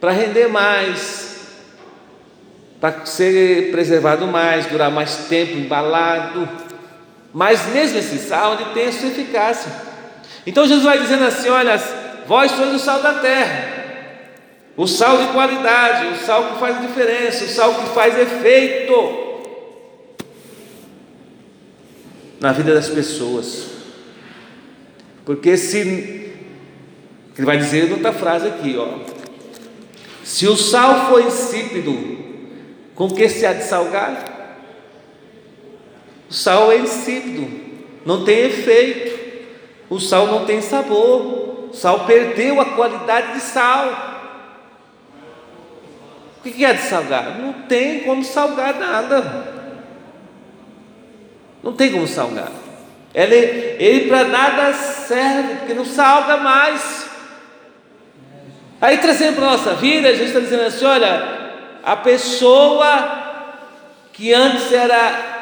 para 0.00 0.12
render 0.12 0.49
mais, 0.49 1.56
para 2.80 3.04
ser 3.06 3.70
preservado 3.70 4.26
mais, 4.26 4.66
durar 4.66 4.90
mais 4.90 5.28
tempo 5.28 5.52
embalado. 5.52 6.49
Mas 7.37 7.66
mesmo 7.66 7.99
esse 7.99 8.16
sal 8.16 8.55
ele 8.55 8.73
tem 8.73 8.87
a 8.87 8.93
sua 8.93 9.11
eficácia. 9.11 9.71
Então 10.47 10.66
Jesus 10.66 10.83
vai 10.83 10.99
dizendo 10.99 11.25
assim: 11.25 11.50
olha, 11.50 11.76
vós 12.26 12.50
sois 12.50 12.75
o 12.75 12.78
sal 12.78 13.02
da 13.02 13.12
terra, 13.12 13.75
o 14.75 14.87
sal 14.87 15.19
de 15.19 15.26
qualidade, 15.35 16.14
o 16.14 16.16
sal 16.25 16.55
que 16.55 16.59
faz 16.59 16.81
diferença, 16.81 17.45
o 17.45 17.49
sal 17.49 17.75
que 17.75 17.90
faz 17.90 18.19
efeito 18.19 18.95
na 22.40 22.52
vida 22.52 22.73
das 22.73 22.88
pessoas. 22.88 23.66
Porque 25.26 25.59
se 25.59 25.76
ele 25.76 26.33
vai 27.40 27.59
dizer 27.59 27.93
outra 27.93 28.14
frase 28.14 28.47
aqui, 28.47 28.78
ó. 28.78 29.00
Se 30.25 30.47
o 30.47 30.57
sal 30.57 31.11
for 31.11 31.21
insípido, 31.21 31.93
com 32.95 33.11
que 33.11 33.28
se 33.28 33.45
há 33.45 33.52
de 33.52 33.64
salgar? 33.64 34.36
O 36.28 36.35
sal 36.35 36.73
é 36.73 36.78
insípido, 36.78 37.49
não 38.04 38.25
tem 38.25 38.47
efeito, 38.47 39.16
o 39.88 40.00
sal 40.00 40.26
não 40.26 40.45
tem 40.45 40.61
sabor, 40.61 41.68
o 41.71 41.75
sal 41.75 42.00
perdeu 42.00 42.61
a 42.61 42.64
qualidade 42.64 43.35
de 43.35 43.40
sal. 43.40 44.14
O 46.38 46.49
que 46.49 46.64
é 46.64 46.73
de 46.73 46.83
salgar? 46.83 47.38
Não 47.38 47.52
tem 47.52 48.00
como 48.00 48.25
salgar 48.25 48.75
nada. 48.78 49.54
Não 51.62 51.73
tem 51.73 51.90
como 51.90 52.06
salgar. 52.06 52.52
Ele, 53.12 53.37
ele 53.78 54.09
para 54.09 54.25
nada 54.25 54.73
serve, 54.73 55.54
porque 55.56 55.75
não 55.75 55.85
salga 55.85 56.37
mais. 56.37 57.09
Aí 58.80 58.99
trazendo 58.99 59.37
para 59.37 59.47
a 59.47 59.50
nossa 59.52 59.75
vida, 59.75 60.09
a 60.09 60.12
gente 60.12 60.26
está 60.26 60.40
dizendo 60.40 60.64
assim: 60.64 60.85
olha, 60.85 61.37
a 61.83 61.97
pessoa 61.97 63.25
que 64.12 64.33
antes 64.33 64.71
era 64.73 65.36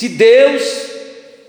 de 0.00 0.08
Deus, 0.08 0.62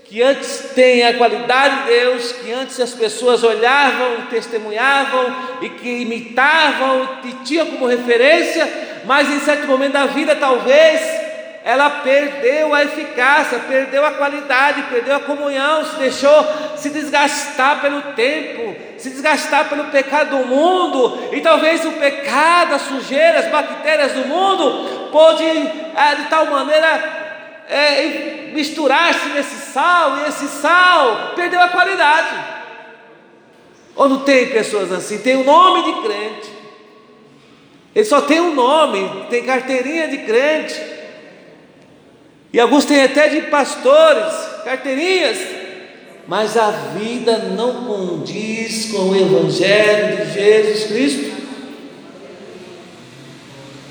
que 0.04 0.22
antes 0.22 0.72
tem 0.74 1.06
a 1.06 1.14
qualidade 1.14 1.84
de 1.84 1.86
Deus, 1.86 2.32
que 2.32 2.52
antes 2.52 2.78
as 2.78 2.92
pessoas 2.92 3.42
olhavam, 3.42 4.26
testemunhavam 4.28 5.34
e 5.62 5.70
que 5.70 6.02
imitavam 6.02 7.16
e 7.24 7.32
tinham 7.44 7.64
como 7.64 7.86
referência, 7.86 8.70
mas 9.06 9.30
em 9.30 9.40
certo 9.40 9.66
momento 9.66 9.94
da 9.94 10.04
vida 10.04 10.36
talvez 10.36 11.00
ela 11.64 11.88
perdeu 11.88 12.74
a 12.74 12.84
eficácia, 12.84 13.58
perdeu 13.60 14.04
a 14.04 14.10
qualidade, 14.10 14.82
perdeu 14.82 15.16
a 15.16 15.20
comunhão, 15.20 15.86
se 15.86 15.96
deixou 15.96 16.46
se 16.76 16.90
desgastar 16.90 17.80
pelo 17.80 18.02
tempo, 18.14 18.76
se 18.98 19.08
desgastar 19.08 19.70
pelo 19.70 19.84
pecado 19.84 20.36
do 20.36 20.46
mundo, 20.46 21.30
e 21.32 21.40
talvez 21.40 21.86
o 21.86 21.92
pecado, 21.92 22.74
a 22.74 22.78
sujeira, 22.78 23.38
as 23.38 23.46
bactérias 23.46 24.12
do 24.12 24.26
mundo, 24.26 25.08
pode 25.10 25.42
é, 25.42 26.14
de 26.16 26.24
tal 26.28 26.44
maneira 26.46 27.22
é, 27.72 28.41
misturar-se 28.52 29.28
nesse 29.30 29.72
sal, 29.72 30.18
e 30.18 30.28
esse 30.28 30.46
sal 30.48 31.32
perdeu 31.34 31.60
a 31.60 31.68
qualidade. 31.68 32.52
Ou 33.94 34.08
não 34.08 34.20
tem 34.20 34.48
pessoas 34.48 34.92
assim? 34.92 35.18
Tem 35.18 35.36
o 35.36 35.40
um 35.40 35.44
nome 35.44 35.84
de 35.84 36.02
crente, 36.02 36.50
ele 37.94 38.04
só 38.04 38.20
tem 38.22 38.40
um 38.40 38.54
nome, 38.54 39.26
tem 39.28 39.44
carteirinha 39.44 40.08
de 40.08 40.18
crente, 40.18 40.80
e 42.52 42.60
alguns 42.60 42.84
têm 42.84 43.02
até 43.02 43.28
de 43.28 43.42
pastores, 43.42 44.34
carteirinhas, 44.64 45.38
mas 46.26 46.56
a 46.56 46.70
vida 46.70 47.38
não 47.38 47.84
condiz 47.84 48.90
com 48.90 49.10
o 49.10 49.16
Evangelho 49.16 50.24
de 50.24 50.32
Jesus 50.32 50.84
Cristo. 50.86 51.42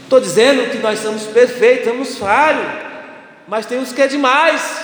Estou 0.04 0.20
dizendo 0.20 0.70
que 0.70 0.78
nós 0.78 1.00
somos 1.00 1.24
perfeitos, 1.24 1.88
somos 1.88 2.18
falhos 2.18 2.91
mas 3.52 3.66
tem 3.66 3.80
uns 3.80 3.92
que 3.92 4.02
é 4.02 4.08
demais. 4.08 4.82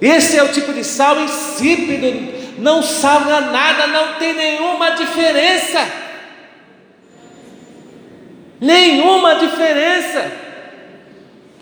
Esse 0.00 0.38
é 0.38 0.42
o 0.42 0.48
tipo 0.48 0.72
de 0.72 0.82
sal 0.82 1.20
insípido, 1.20 2.56
não 2.56 2.82
salga 2.82 3.42
nada, 3.42 3.86
não 3.88 4.14
tem 4.14 4.32
nenhuma 4.32 4.92
diferença. 4.92 5.86
Nenhuma 8.58 9.34
diferença. 9.34 10.32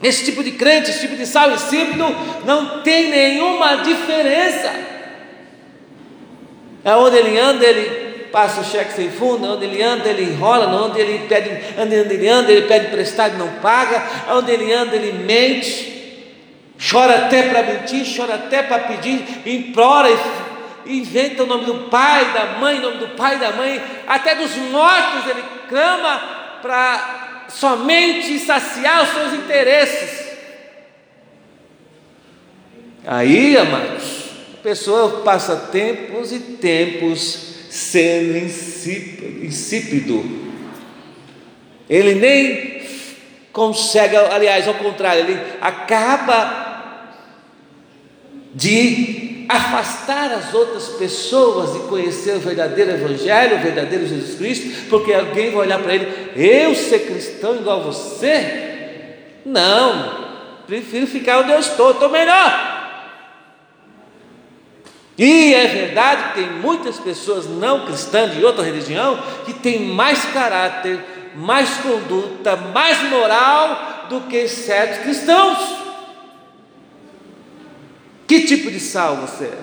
Esse 0.00 0.26
tipo 0.26 0.44
de 0.44 0.52
crente, 0.52 0.90
esse 0.90 1.00
tipo 1.00 1.16
de 1.16 1.26
sal 1.26 1.50
insípido, 1.50 2.06
não 2.44 2.80
tem 2.82 3.10
nenhuma 3.10 3.78
diferença. 3.78 4.72
É 6.84 6.94
onde 6.94 7.16
ele 7.16 7.36
anda, 7.36 7.66
ele 7.66 8.03
passa 8.34 8.62
o 8.62 8.64
cheque 8.64 8.94
sem 8.94 9.12
fundo, 9.12 9.46
onde 9.46 9.64
ele 9.64 9.80
anda, 9.80 10.08
ele 10.08 10.24
enrola, 10.24 10.66
onde 10.66 11.00
ele 11.00 11.28
pede, 11.28 11.50
onde 11.78 11.94
ele 11.94 12.28
anda, 12.28 12.50
ele 12.50 12.66
pede 12.66 12.88
emprestado 12.88 13.36
e 13.36 13.38
não 13.38 13.48
paga, 13.60 14.02
onde 14.30 14.50
ele 14.50 14.72
anda, 14.72 14.96
ele 14.96 15.12
mente, 15.12 16.34
chora 16.90 17.26
até 17.26 17.44
para 17.44 17.62
mentir, 17.62 18.04
chora 18.16 18.34
até 18.34 18.64
para 18.64 18.80
pedir, 18.80 19.24
implora 19.46 20.08
e 20.84 20.98
inventa 20.98 21.44
o 21.44 21.46
nome 21.46 21.64
do 21.64 21.88
pai, 21.88 22.32
da 22.32 22.58
mãe, 22.58 22.78
o 22.80 22.82
nome 22.82 22.98
do 22.98 23.08
pai, 23.10 23.38
da 23.38 23.52
mãe, 23.52 23.80
até 24.04 24.34
dos 24.34 24.56
mortos 24.56 25.30
ele 25.30 25.44
clama 25.68 26.58
para 26.60 27.44
somente 27.50 28.36
saciar 28.40 29.04
os 29.04 29.10
seus 29.10 29.32
interesses. 29.32 30.24
Aí, 33.06 33.56
amados, 33.56 34.24
a 34.54 34.62
pessoa 34.62 35.22
passa 35.22 35.54
tempos 35.70 36.32
e 36.32 36.40
tempos 36.40 37.53
sendo 37.74 38.36
insípido. 39.44 40.24
Ele 41.90 42.14
nem 42.14 42.82
consegue, 43.52 44.16
aliás, 44.16 44.68
ao 44.68 44.74
contrário, 44.74 45.24
ele 45.24 45.40
acaba 45.60 47.24
de 48.54 49.44
afastar 49.48 50.30
as 50.30 50.54
outras 50.54 50.86
pessoas 50.90 51.72
de 51.72 51.88
conhecer 51.88 52.36
o 52.36 52.40
verdadeiro 52.40 52.92
Evangelho, 52.92 53.56
o 53.56 53.62
verdadeiro 53.62 54.06
Jesus 54.06 54.36
Cristo, 54.36 54.88
porque 54.88 55.12
alguém 55.12 55.50
vai 55.50 55.66
olhar 55.66 55.82
para 55.82 55.96
ele, 55.96 56.30
eu 56.36 56.76
ser 56.76 57.00
cristão 57.00 57.56
igual 57.56 57.82
você? 57.82 59.16
Não, 59.44 60.62
prefiro 60.64 61.08
ficar 61.08 61.40
onde 61.40 61.50
eu 61.50 61.58
estou, 61.58 61.90
estou 61.90 62.08
melhor. 62.08 62.73
E 65.16 65.54
é 65.54 65.66
verdade 65.68 66.28
que 66.28 66.34
tem 66.40 66.50
muitas 66.54 66.98
pessoas 66.98 67.46
não 67.46 67.86
cristãs 67.86 68.34
de 68.34 68.44
outra 68.44 68.64
religião 68.64 69.16
que 69.44 69.52
têm 69.52 69.86
mais 69.86 70.24
caráter, 70.26 70.98
mais 71.36 71.76
conduta, 71.78 72.56
mais 72.56 73.02
moral 73.08 74.06
do 74.08 74.22
que 74.22 74.48
certos 74.48 74.98
cristãos. 75.04 75.58
Que 78.26 78.40
tipo 78.40 78.70
de 78.70 78.80
sal 78.80 79.16
você 79.16 79.44
é? 79.44 79.58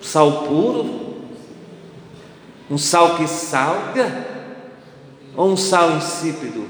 Sal 0.00 0.44
puro? 0.44 1.16
Um 2.68 2.78
sal 2.78 3.16
que 3.16 3.28
salga? 3.28 4.26
Ou 5.36 5.52
um 5.52 5.56
sal 5.56 5.92
insípido? 5.92 6.68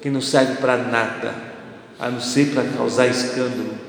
Que 0.00 0.08
não 0.08 0.20
serve 0.20 0.56
para 0.56 0.76
nada, 0.76 1.34
a 1.98 2.10
não 2.10 2.20
ser 2.20 2.52
para 2.52 2.62
causar 2.76 3.06
escândalo? 3.06 3.83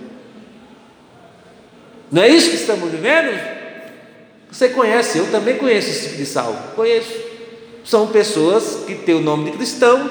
Não 2.11 2.21
é 2.21 2.29
isso 2.29 2.49
que 2.49 2.55
estamos 2.55 2.91
vivendo? 2.91 3.39
Você 4.51 4.69
conhece, 4.69 5.17
eu 5.17 5.31
também 5.31 5.57
conheço 5.57 5.89
esse 5.89 6.03
tipo 6.03 6.17
de 6.17 6.25
sal. 6.25 6.55
Conheço. 6.75 7.13
São 7.83 8.07
pessoas 8.07 8.83
que 8.87 8.95
têm 8.95 9.15
o 9.15 9.21
nome 9.21 9.51
de 9.51 9.57
cristão, 9.57 10.09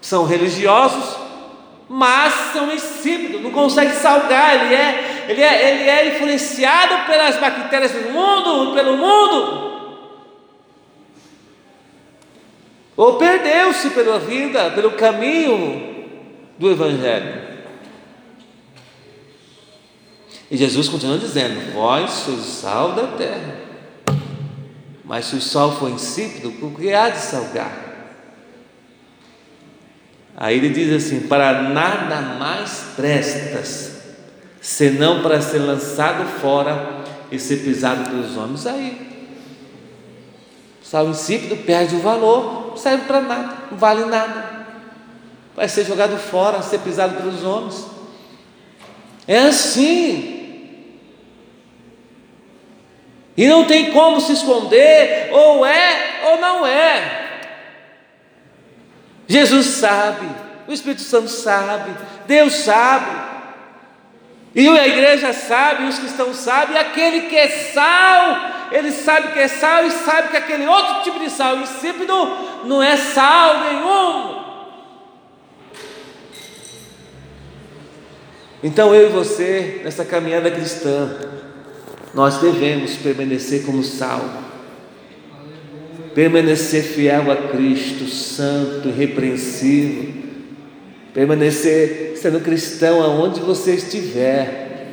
são 0.00 0.24
religiosos, 0.24 1.16
mas 1.88 2.32
são 2.52 2.72
insípidos, 2.72 3.42
não 3.42 3.50
conseguem 3.50 3.94
salgar, 3.94 4.64
ele 4.64 4.74
é, 4.74 5.26
ele 5.28 5.42
é, 5.42 5.70
ele 5.70 5.90
é 5.90 6.14
influenciado 6.14 7.06
pelas 7.06 7.36
bactérias 7.36 7.92
do 7.92 8.10
mundo, 8.10 8.74
pelo 8.74 8.96
mundo. 8.96 9.68
Ou 12.96 13.14
perdeu-se 13.14 13.90
pela 13.90 14.18
vida, 14.18 14.70
pelo 14.70 14.92
caminho 14.92 16.06
do 16.58 16.70
Evangelho. 16.70 17.47
E 20.50 20.56
Jesus 20.56 20.88
continua 20.88 21.18
dizendo: 21.18 21.74
Vós 21.74 22.10
sois 22.10 22.38
o 22.38 22.42
sal 22.42 22.92
da 22.92 23.06
terra. 23.08 23.56
Mas 25.04 25.26
se 25.26 25.36
o 25.36 25.40
sal 25.40 25.72
for 25.72 25.90
insípido, 25.90 26.52
o 26.62 26.74
que 26.74 26.92
há 26.92 27.08
de 27.10 27.18
salgar? 27.18 27.88
Aí 30.36 30.56
ele 30.56 30.70
diz 30.70 31.04
assim: 31.04 31.26
Para 31.26 31.62
nada 31.62 32.20
mais 32.38 32.84
prestas, 32.96 33.98
senão 34.60 35.22
para 35.22 35.40
ser 35.40 35.58
lançado 35.58 36.24
fora 36.40 37.04
e 37.30 37.38
ser 37.38 37.56
pisado 37.58 38.08
pelos 38.08 38.36
homens. 38.36 38.66
Aí, 38.66 39.28
sal 40.82 41.08
insípido 41.08 41.56
perde 41.56 41.96
o 41.96 42.00
valor, 42.00 42.68
não 42.68 42.76
serve 42.76 43.04
para 43.04 43.20
nada, 43.20 43.54
não 43.70 43.76
vale 43.76 44.04
nada. 44.06 44.58
Vai 45.54 45.68
ser 45.68 45.84
jogado 45.84 46.16
fora, 46.16 46.62
ser 46.62 46.78
pisado 46.78 47.16
pelos 47.16 47.42
homens. 47.42 47.84
É 49.26 49.40
assim. 49.40 50.37
E 53.38 53.46
não 53.46 53.64
tem 53.64 53.92
como 53.92 54.20
se 54.20 54.32
esconder, 54.32 55.28
ou 55.30 55.64
é 55.64 56.22
ou 56.24 56.40
não 56.40 56.66
é. 56.66 57.28
Jesus 59.28 59.66
sabe, 59.66 60.26
o 60.66 60.72
Espírito 60.72 61.02
Santo 61.02 61.28
sabe, 61.28 61.94
Deus 62.26 62.52
sabe, 62.52 63.06
e 64.56 64.66
a 64.66 64.88
igreja 64.88 65.32
sabe, 65.32 65.84
os 65.84 66.00
cristãos 66.00 66.36
sabem, 66.38 66.74
e 66.74 66.78
aquele 66.80 67.28
que 67.28 67.36
é 67.36 67.46
sal, 67.46 68.38
ele 68.72 68.90
sabe 68.90 69.32
que 69.32 69.38
é 69.38 69.46
sal 69.46 69.86
e 69.86 69.92
sabe 69.92 70.30
que 70.30 70.36
aquele 70.36 70.66
outro 70.66 71.04
tipo 71.04 71.20
de 71.20 71.30
sal 71.30 71.58
insípido 71.58 72.12
não 72.64 72.82
é 72.82 72.96
sal 72.96 73.60
nenhum. 73.60 74.38
Então 78.64 78.92
eu 78.92 79.10
e 79.10 79.12
você, 79.12 79.82
nessa 79.84 80.04
caminhada 80.04 80.50
cristã, 80.50 81.38
nós 82.14 82.38
devemos 82.38 82.96
permanecer 82.96 83.64
como 83.64 83.82
sal, 83.82 84.24
permanecer 86.14 86.82
fiel 86.82 87.30
a 87.30 87.36
Cristo, 87.36 88.06
santo, 88.06 88.88
irrepreensível, 88.88 90.14
permanecer 91.14 92.16
sendo 92.16 92.40
cristão 92.40 93.02
aonde 93.02 93.40
você 93.40 93.74
estiver, 93.74 94.88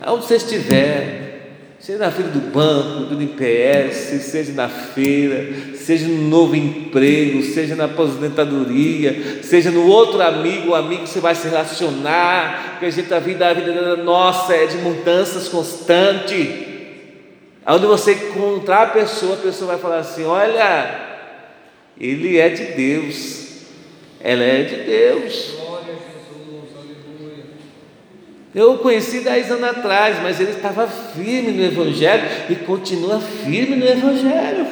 aonde 0.00 0.26
você 0.26 0.36
estiver, 0.36 1.54
seja 1.78 1.98
na 1.98 2.10
fila 2.10 2.28
do 2.28 2.52
banco, 2.52 3.14
do 3.14 3.22
IPS, 3.22 4.22
seja 4.22 4.52
na 4.52 4.68
feira, 4.68 5.76
seja 5.88 6.06
no 6.06 6.28
novo 6.28 6.54
emprego, 6.54 7.42
seja 7.42 7.74
na 7.74 7.86
aposentadoria, 7.86 9.42
seja 9.42 9.70
no 9.70 9.86
outro 9.86 10.20
amigo, 10.20 10.72
o 10.72 10.74
amigo 10.74 11.04
que 11.04 11.08
você 11.08 11.18
vai 11.18 11.34
se 11.34 11.48
relacionar, 11.48 12.72
porque 12.72 12.84
a 12.84 12.90
gente 12.90 13.14
a 13.14 13.18
vida, 13.18 13.48
a 13.48 13.54
vida 13.54 13.96
nossa 13.96 14.54
é 14.54 14.66
de 14.66 14.76
mudanças 14.76 15.48
constantes. 15.48 16.46
Onde 17.66 17.86
você 17.86 18.12
encontrar 18.12 18.82
a 18.82 18.86
pessoa, 18.88 19.36
a 19.36 19.38
pessoa 19.38 19.68
vai 19.68 19.78
falar 19.78 20.00
assim: 20.00 20.24
olha, 20.26 21.24
ele 21.98 22.36
é 22.36 22.50
de 22.50 22.64
Deus, 22.64 23.62
ela 24.20 24.44
é 24.44 24.64
de 24.64 24.76
Deus. 24.84 25.54
Eu 28.54 28.72
o 28.72 28.78
conheci 28.78 29.20
dez 29.20 29.50
anos 29.50 29.64
atrás, 29.64 30.22
mas 30.22 30.38
ele 30.38 30.50
estava 30.50 30.86
firme 30.86 31.52
no 31.52 31.64
Evangelho 31.64 32.28
e 32.50 32.56
continua 32.56 33.20
firme 33.20 33.76
no 33.76 33.86
Evangelho. 33.86 34.67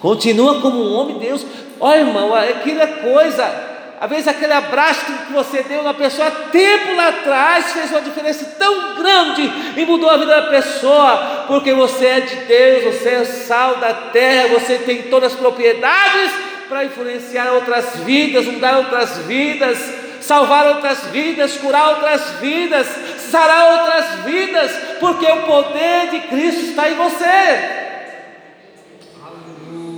Continua 0.00 0.60
como 0.60 0.82
um 0.82 0.94
homem 0.94 1.18
de 1.18 1.26
Deus. 1.26 1.46
Olha, 1.78 2.00
irmão, 2.00 2.34
aquilo 2.34 2.80
é 2.80 2.86
coisa. 2.86 3.70
Às 4.00 4.08
vezes 4.08 4.28
aquele 4.28 4.54
abraço 4.54 5.04
que 5.04 5.32
você 5.32 5.62
deu 5.62 5.82
na 5.82 5.92
pessoa 5.92 6.30
tempo 6.50 6.96
lá 6.96 7.08
atrás 7.08 7.72
fez 7.72 7.90
uma 7.90 8.00
diferença 8.00 8.56
tão 8.58 8.94
grande 8.94 9.42
e 9.76 9.84
mudou 9.84 10.08
a 10.08 10.16
vida 10.16 10.40
da 10.40 10.48
pessoa, 10.48 11.44
porque 11.46 11.74
você 11.74 12.06
é 12.06 12.20
de 12.20 12.36
Deus, 12.36 12.94
você 12.94 13.10
é 13.10 13.24
sal 13.26 13.76
da 13.76 13.92
terra, 13.92 14.58
você 14.58 14.78
tem 14.78 15.02
todas 15.02 15.34
as 15.34 15.38
propriedades 15.38 16.32
para 16.66 16.86
influenciar 16.86 17.52
outras 17.52 17.96
vidas, 17.96 18.46
mudar 18.46 18.78
outras 18.78 19.18
vidas, 19.26 19.78
salvar 20.22 20.68
outras 20.68 21.04
vidas, 21.08 21.58
curar 21.58 21.90
outras 21.90 22.22
vidas, 22.40 22.86
sarar 23.30 23.80
outras 23.80 24.24
vidas, 24.24 24.72
porque 24.98 25.26
o 25.26 25.42
poder 25.42 26.08
de 26.10 26.20
Cristo 26.20 26.70
está 26.70 26.88
em 26.88 26.94
você. 26.94 27.89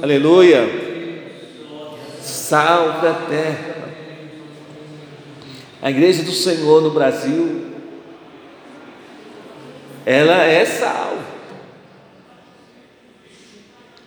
Aleluia. 0.02 0.62
Aleluia. 0.62 0.92
Sal 2.20 3.00
da 3.00 3.14
terra. 3.28 3.72
A 5.80 5.90
igreja 5.90 6.24
do 6.24 6.32
Senhor 6.32 6.82
no 6.82 6.90
Brasil, 6.90 7.66
ela 10.04 10.42
é 10.42 10.64
sal. 10.64 11.18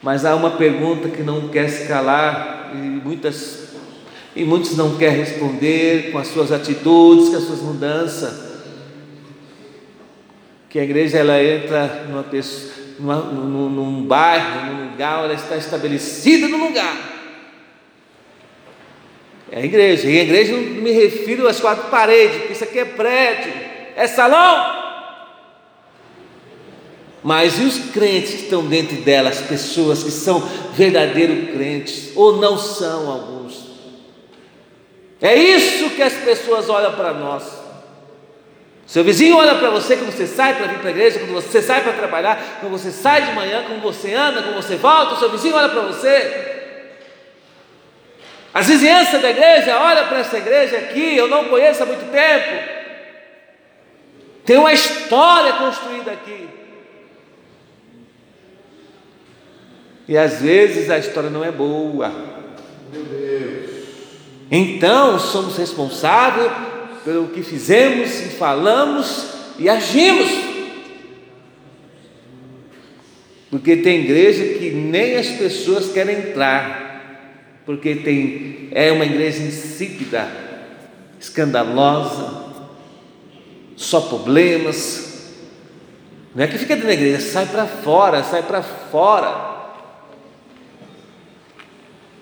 Mas 0.01 0.25
há 0.25 0.35
uma 0.35 0.57
pergunta 0.57 1.07
que 1.07 1.23
não 1.23 1.47
quer 1.47 1.69
se 1.69 1.87
calar 1.87 2.71
e 2.73 2.77
muitas 2.77 3.69
e 4.35 4.43
muitos 4.43 4.75
não 4.75 4.97
querem 4.97 5.19
responder 5.19 6.11
com 6.11 6.17
as 6.17 6.27
suas 6.27 6.51
atitudes, 6.51 7.29
com 7.29 7.37
as 7.37 7.43
suas 7.43 7.61
mudanças. 7.61 8.53
Que 10.69 10.77
a 10.77 10.83
igreja 10.83 11.19
ela 11.19 11.41
entra 11.41 12.05
numa 12.09 12.23
pessoa, 12.23 12.74
numa, 12.99 13.15
num, 13.15 13.69
num 13.69 14.03
bairro, 14.03 14.65
num 14.65 14.91
lugar, 14.91 15.23
ela 15.23 15.33
está 15.33 15.57
estabelecida 15.57 16.47
no 16.47 16.57
lugar. 16.57 17.15
É 19.51 19.59
a 19.59 19.65
igreja. 19.65 20.09
E 20.09 20.19
a 20.19 20.23
igreja 20.23 20.53
não 20.53 20.61
me 20.61 20.91
refiro 20.91 21.47
às 21.47 21.59
quatro 21.59 21.89
paredes, 21.89 22.37
porque 22.37 22.53
isso 22.53 22.63
aqui 22.63 22.79
é 22.79 22.85
prédio, 22.85 23.53
é 23.95 24.07
salão. 24.07 24.83
Mas 27.23 27.57
e 27.59 27.63
os 27.63 27.77
crentes 27.91 28.35
que 28.35 28.43
estão 28.43 28.65
dentro 28.67 28.97
dela, 28.97 29.29
as 29.29 29.41
pessoas 29.41 30.03
que 30.03 30.11
são 30.11 30.39
verdadeiros 30.73 31.49
crentes, 31.51 32.11
ou 32.15 32.37
não 32.37 32.57
são 32.57 33.09
alguns? 33.09 33.65
É 35.21 35.35
isso 35.35 35.89
que 35.91 36.03
as 36.03 36.13
pessoas 36.13 36.69
olham 36.69 36.93
para 36.93 37.13
nós. 37.13 37.64
Seu 38.85 39.03
vizinho 39.03 39.37
olha 39.37 39.55
para 39.55 39.71
você 39.71 39.97
quando 39.97 40.11
você 40.11 40.27
sai 40.27 40.55
para 40.55 40.67
vir 40.67 40.79
para 40.79 40.89
a 40.89 40.91
igreja, 40.91 41.19
quando 41.19 41.33
você 41.33 41.61
sai 41.61 41.81
para 41.81 41.93
trabalhar, 41.93 42.59
quando 42.59 42.71
você 42.71 42.91
sai 42.91 43.23
de 43.23 43.31
manhã, 43.33 43.63
quando 43.67 43.81
você 43.81 44.13
anda, 44.13 44.43
quando 44.43 44.55
você 44.55 44.75
volta, 44.75 45.15
seu 45.15 45.31
vizinho 45.31 45.55
olha 45.55 45.69
para 45.69 45.81
você. 45.81 46.53
As 48.53 48.67
vizinhanças 48.67 49.21
da 49.21 49.31
igreja, 49.31 49.77
olha 49.77 50.05
para 50.05 50.19
essa 50.19 50.37
igreja 50.37 50.77
aqui, 50.77 51.17
eu 51.17 51.27
não 51.27 51.45
conheço 51.45 51.81
há 51.83 51.85
muito 51.85 52.09
tempo. 52.11 52.75
Tem 54.45 54.57
uma 54.57 54.71
história 54.71 55.53
construída 55.53 56.11
aqui. 56.11 56.47
E 60.07 60.15
às 60.15 60.39
vezes 60.39 60.89
a 60.91 60.99
história 60.99 61.31
não 61.31 61.43
é 61.43 61.51
boa. 61.51 62.09
Meu 62.93 63.03
Deus. 63.03 63.69
Então 64.51 65.19
somos 65.19 65.57
responsáveis 65.57 66.51
pelo 67.05 67.29
que 67.29 67.41
fizemos 67.41 68.19
e 68.19 68.29
falamos 68.29 69.27
e 69.57 69.69
agimos. 69.69 70.29
Porque 73.49 73.77
tem 73.77 74.01
igreja 74.01 74.57
que 74.59 74.71
nem 74.71 75.15
as 75.15 75.27
pessoas 75.27 75.93
querem 75.93 76.17
entrar 76.17 76.85
porque 77.65 77.95
tem, 77.95 78.69
é 78.71 78.91
uma 78.91 79.05
igreja 79.05 79.41
insípida, 79.41 80.29
escandalosa, 81.19 82.53
só 83.75 84.01
problemas. 84.01 85.33
Não 86.35 86.43
é 86.43 86.47
que 86.47 86.59
fica 86.59 86.75
dentro 86.75 86.87
da 86.87 86.93
igreja, 86.93 87.19
sai 87.19 87.47
para 87.47 87.65
fora, 87.65 88.23
sai 88.23 88.43
para 88.43 88.61
fora. 88.61 89.55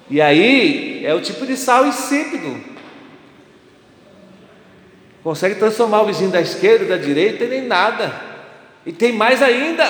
E 0.09 0.21
aí 0.21 1.05
é 1.05 1.13
o 1.13 1.21
tipo 1.21 1.45
de 1.45 1.57
sal 1.57 1.85
insípido. 1.87 2.72
Consegue 5.23 5.55
transformar 5.55 6.01
o 6.01 6.05
vizinho 6.05 6.31
da 6.31 6.41
esquerda, 6.41 6.85
da 6.85 6.97
direita 6.97 7.45
e 7.45 7.47
nem 7.47 7.61
nada. 7.65 8.13
E 8.85 8.91
tem 8.91 9.13
mais 9.13 9.41
ainda. 9.41 9.85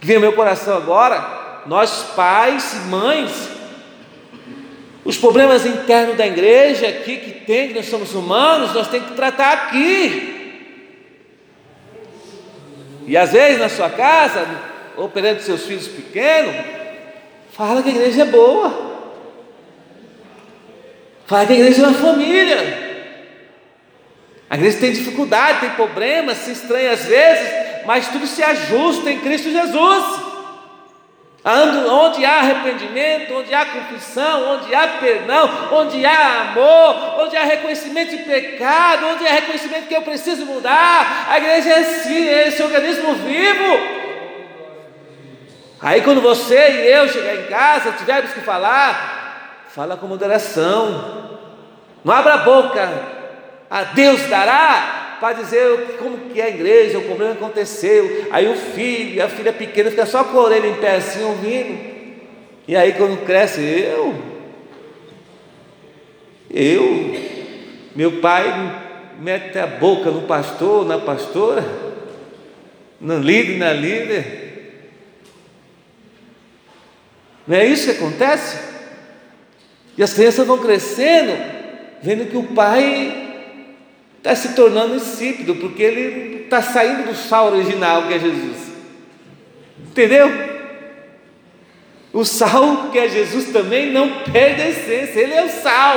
Que 0.00 0.06
vem 0.06 0.16
ao 0.16 0.22
meu 0.22 0.34
coração 0.34 0.76
agora, 0.76 1.62
nós 1.66 2.12
pais 2.14 2.74
e 2.74 2.88
mães 2.88 3.56
os 5.06 5.16
problemas 5.16 5.64
internos 5.64 6.16
da 6.16 6.26
igreja 6.26 6.88
aqui 6.88 7.16
que 7.16 7.30
tem, 7.46 7.68
que 7.68 7.74
nós 7.74 7.86
somos 7.86 8.12
humanos, 8.12 8.74
nós 8.74 8.88
temos 8.88 9.10
que 9.10 9.14
tratar 9.14 9.52
aqui. 9.52 10.34
E 13.06 13.16
às 13.16 13.30
vezes 13.30 13.60
na 13.60 13.68
sua 13.68 13.88
casa, 13.88 14.44
ou 14.96 15.08
perante 15.08 15.44
seus 15.44 15.64
filhos 15.64 15.86
pequenos, 15.86 16.56
fala 17.52 17.84
que 17.84 17.88
a 17.88 17.92
igreja 17.92 18.22
é 18.22 18.26
boa. 18.26 18.96
Fala 21.24 21.46
que 21.46 21.52
a 21.52 21.56
igreja 21.56 21.84
é 21.84 21.86
uma 21.86 21.98
família. 21.98 22.85
A 24.48 24.54
igreja 24.54 24.78
tem 24.78 24.92
dificuldade, 24.92 25.60
tem 25.60 25.70
problemas, 25.70 26.38
se 26.38 26.52
estranha 26.52 26.92
às 26.92 27.04
vezes, 27.04 27.84
mas 27.84 28.08
tudo 28.08 28.26
se 28.26 28.42
ajusta 28.42 29.10
em 29.10 29.20
Cristo 29.20 29.50
Jesus 29.50 30.26
onde 31.48 32.24
há 32.24 32.38
arrependimento, 32.38 33.34
onde 33.34 33.54
há 33.54 33.66
confissão, 33.66 34.54
onde 34.54 34.74
há 34.74 34.88
perdão, 34.88 35.48
onde 35.72 36.04
há 36.04 36.40
amor, 36.42 37.24
onde 37.24 37.36
há 37.36 37.44
reconhecimento 37.44 38.16
de 38.16 38.24
pecado, 38.24 39.06
onde 39.14 39.24
há 39.24 39.30
reconhecimento 39.30 39.86
que 39.86 39.94
eu 39.94 40.02
preciso 40.02 40.44
mudar, 40.44 41.28
a 41.30 41.38
igreja 41.38 41.70
é 41.70 41.84
sim, 41.84 42.28
é 42.28 42.48
esse 42.48 42.60
organismo 42.60 43.14
vivo. 43.14 43.96
Aí 45.80 46.00
quando 46.00 46.20
você 46.20 46.56
e 46.56 46.92
eu 46.92 47.08
chegar 47.08 47.36
em 47.36 47.44
casa, 47.44 47.92
tivermos 47.92 48.32
que 48.32 48.40
falar, 48.40 49.66
fala 49.68 49.96
com 49.96 50.08
moderação. 50.08 51.38
Não 52.04 52.12
abra 52.12 52.34
a 52.34 52.38
boca. 52.38 53.15
A 53.70 53.84
Deus 53.84 54.22
dará, 54.28 55.16
para 55.20 55.42
dizer 55.42 55.96
como 55.98 56.30
que 56.30 56.40
é 56.40 56.44
a 56.44 56.48
igreja, 56.48 56.98
o 56.98 57.04
problema 57.04 57.32
aconteceu. 57.32 58.26
Aí 58.30 58.48
o 58.48 58.56
filho, 58.56 59.24
a 59.24 59.28
filha 59.28 59.52
pequena 59.52 59.90
fica 59.90 60.06
só 60.06 60.24
com 60.24 60.38
a 60.38 60.42
orelha 60.42 60.66
em 60.66 60.74
pé 60.74 60.96
assim, 60.96 61.24
ouvindo. 61.24 61.96
E 62.68 62.76
aí 62.76 62.92
quando 62.92 63.24
cresce, 63.24 63.60
eu, 63.60 64.14
eu, 66.50 67.14
meu 67.94 68.20
pai 68.20 68.82
mete 69.18 69.58
a 69.58 69.66
boca 69.66 70.10
no 70.10 70.22
pastor, 70.22 70.84
na 70.86 70.98
pastora, 70.98 71.64
no 73.00 73.18
líder, 73.18 73.58
na 73.58 73.72
líder. 73.72 74.46
Não 77.46 77.56
é 77.56 77.64
isso 77.64 77.86
que 77.86 77.98
acontece? 77.98 78.58
E 79.96 80.02
as 80.02 80.12
crianças 80.12 80.46
vão 80.46 80.58
crescendo, 80.58 81.32
vendo 82.02 82.28
que 82.28 82.36
o 82.36 82.42
pai 82.42 83.25
está 84.26 84.34
se 84.34 84.54
tornando 84.54 84.96
insípido, 84.96 85.54
porque 85.54 85.80
ele 85.80 86.42
está 86.42 86.60
saindo 86.60 87.04
do 87.04 87.14
sal 87.14 87.46
original 87.46 88.08
que 88.08 88.14
é 88.14 88.18
Jesus. 88.18 88.56
Entendeu? 89.78 90.56
O 92.12 92.24
sal 92.24 92.88
que 92.90 92.98
é 92.98 93.08
Jesus 93.08 93.52
também 93.52 93.92
não 93.92 94.24
perde 94.24 94.62
a 94.62 94.68
essência, 94.68 95.20
ele 95.20 95.32
é 95.32 95.44
o 95.44 95.48
sal. 95.48 95.96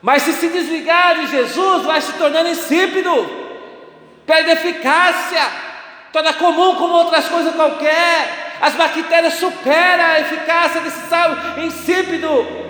Mas 0.00 0.22
se 0.22 0.32
se 0.32 0.48
desligar 0.48 1.20
de 1.20 1.26
Jesus, 1.26 1.84
vai 1.84 2.00
se 2.00 2.14
tornando 2.14 2.48
insípido, 2.48 3.12
perde 4.24 4.52
eficácia, 4.52 5.42
torna 6.14 6.32
comum 6.32 6.74
como 6.76 6.94
outras 6.94 7.28
coisas 7.28 7.54
qualquer. 7.54 8.56
As 8.62 8.74
bactérias 8.74 9.34
superam 9.34 10.04
a 10.04 10.20
eficácia 10.20 10.80
desse 10.80 11.06
sal 11.08 11.36
insípido. 11.58 12.69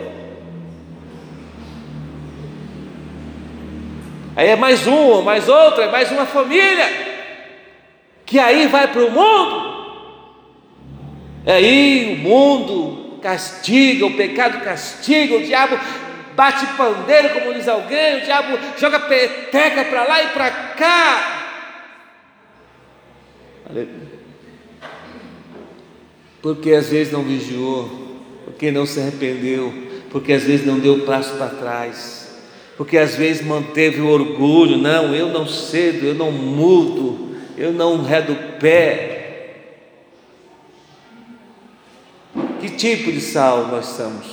Aí 4.37 4.49
é 4.49 4.57
mais 4.57 4.87
um, 4.87 5.23
mais 5.23 5.49
outro, 5.49 5.83
é 5.83 5.91
mais 5.91 6.11
uma 6.11 6.25
família, 6.25 6.87
que 8.25 8.39
aí 8.39 8.67
vai 8.69 8.89
para 8.89 9.05
o 9.05 9.11
mundo. 9.11 9.71
Aí 11.47 12.15
o 12.15 12.17
mundo 12.17 13.19
castiga, 13.21 14.07
o 14.07 14.17
pecado 14.17 14.63
castiga, 14.63 15.37
o 15.37 15.43
diabo 15.43 15.79
bate 16.37 16.65
pandeiro, 16.77 17.31
como 17.31 17.53
diz 17.53 17.67
alguém, 17.67 18.19
o 18.19 18.21
diabo 18.25 18.59
joga 18.79 19.01
peteca 19.01 19.85
para 19.85 20.05
lá 20.05 20.23
e 20.23 20.29
para 20.29 20.51
cá. 20.51 21.37
Porque 26.41 26.73
às 26.73 26.89
vezes 26.89 27.13
não 27.13 27.23
vigiou, 27.23 28.19
porque 28.45 28.71
não 28.71 28.87
se 28.87 29.01
arrependeu, 29.01 29.75
porque 30.11 30.33
às 30.33 30.45
vezes 30.45 30.65
não 30.65 30.79
deu 30.79 31.01
passo 31.01 31.35
para 31.35 31.49
trás 31.49 32.20
porque 32.81 32.97
às 32.97 33.15
vezes 33.15 33.45
manteve 33.45 34.01
o 34.01 34.09
orgulho, 34.09 34.79
não, 34.79 35.15
eu 35.15 35.29
não 35.29 35.47
cedo, 35.47 36.07
eu 36.07 36.15
não 36.15 36.33
mudo, 36.33 37.37
eu 37.55 37.75
não 37.75 38.03
redo 38.03 38.35
pé. 38.59 39.67
Que 42.59 42.71
tipo 42.71 43.13
de 43.13 43.21
sal 43.21 43.67
nós 43.67 43.85
somos? 43.85 44.27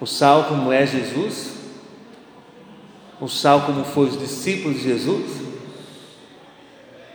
O 0.00 0.06
sal 0.06 0.46
como 0.48 0.72
é 0.72 0.84
Jesus? 0.84 1.52
O 3.20 3.28
sal 3.28 3.60
como 3.60 3.84
foi 3.84 4.08
os 4.08 4.18
discípulos 4.18 4.78
de 4.78 4.88
Jesus? 4.88 5.40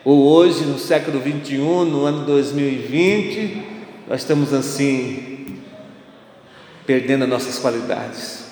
Ou 0.05 0.29
hoje, 0.29 0.63
no 0.63 0.79
século 0.79 1.19
21, 1.19 1.83
no 1.83 2.05
ano 2.05 2.25
2020, 2.25 3.65
nós 4.07 4.21
estamos 4.21 4.53
assim, 4.53 5.30
perdendo 6.91 7.23
as 7.23 7.29
nossas 7.29 7.57
qualidades. 7.57 8.43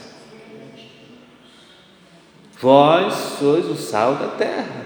Vós 2.61 3.13
sois 3.37 3.65
o 3.65 3.75
sal 3.75 4.15
da 4.15 4.27
terra. 4.27 4.85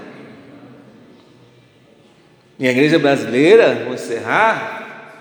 E 2.58 2.68
a 2.68 2.72
igreja 2.72 2.98
brasileira, 2.98 3.84
vou 3.86 3.94
encerrar, 3.94 5.20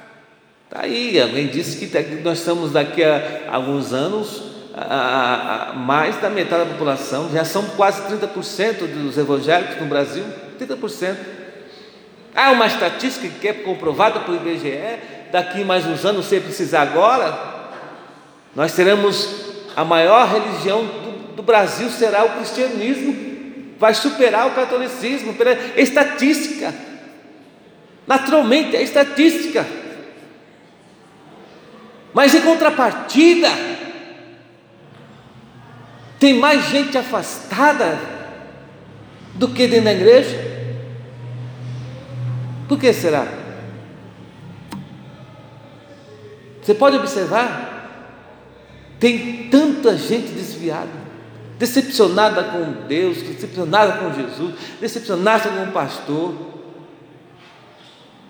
está 0.64 0.84
aí. 0.84 1.20
Alguém 1.20 1.48
disse 1.48 1.76
que 1.76 2.20
nós 2.22 2.38
estamos 2.38 2.72
daqui 2.72 3.04
a 3.04 3.42
alguns 3.50 3.92
anos, 3.92 4.44
a, 4.74 5.68
a, 5.68 5.72
mais 5.74 6.16
da 6.16 6.30
metade 6.30 6.64
da 6.64 6.70
população, 6.70 7.30
já 7.30 7.44
são 7.44 7.62
quase 7.76 8.00
30% 8.16 8.86
dos 8.86 9.18
evangélicos 9.18 9.78
no 9.78 9.84
Brasil, 9.84 10.24
30%. 10.58 11.16
Há 12.34 12.50
uma 12.52 12.66
estatística 12.66 13.28
que 13.28 13.48
é 13.48 13.52
comprovada 13.52 14.20
pelo 14.20 14.38
IBGE, 14.38 15.28
daqui 15.30 15.62
mais 15.64 15.84
uns 15.84 16.02
anos, 16.06 16.24
sem 16.24 16.40
precisar 16.40 16.80
agora, 16.80 17.51
nós 18.54 18.74
teremos 18.74 19.28
a 19.74 19.84
maior 19.84 20.28
religião 20.28 20.84
do, 20.84 21.36
do 21.36 21.42
Brasil 21.42 21.88
será 21.90 22.24
o 22.24 22.36
cristianismo, 22.36 23.74
vai 23.78 23.94
superar 23.94 24.46
o 24.46 24.54
catolicismo 24.54 25.34
pela 25.34 25.52
estatística. 25.76 26.74
Naturalmente, 28.06 28.76
é 28.76 28.82
estatística. 28.82 29.66
Mas 32.12 32.34
em 32.34 32.42
contrapartida, 32.42 33.48
tem 36.18 36.34
mais 36.34 36.68
gente 36.68 36.96
afastada 36.98 37.98
do 39.34 39.48
que 39.48 39.66
dentro 39.66 39.86
da 39.86 39.92
igreja. 39.92 40.38
Por 42.68 42.78
que 42.78 42.92
será? 42.92 43.26
Você 46.62 46.74
pode 46.74 46.96
observar 46.96 47.71
tem 49.02 49.48
tanta 49.50 49.96
gente 49.96 50.28
desviada, 50.28 50.92
decepcionada 51.58 52.44
com 52.44 52.86
Deus, 52.86 53.20
decepcionada 53.20 53.94
com 53.94 54.14
Jesus, 54.14 54.54
decepcionada 54.80 55.48
com 55.48 55.64
o 55.64 55.72
pastor, 55.72 56.32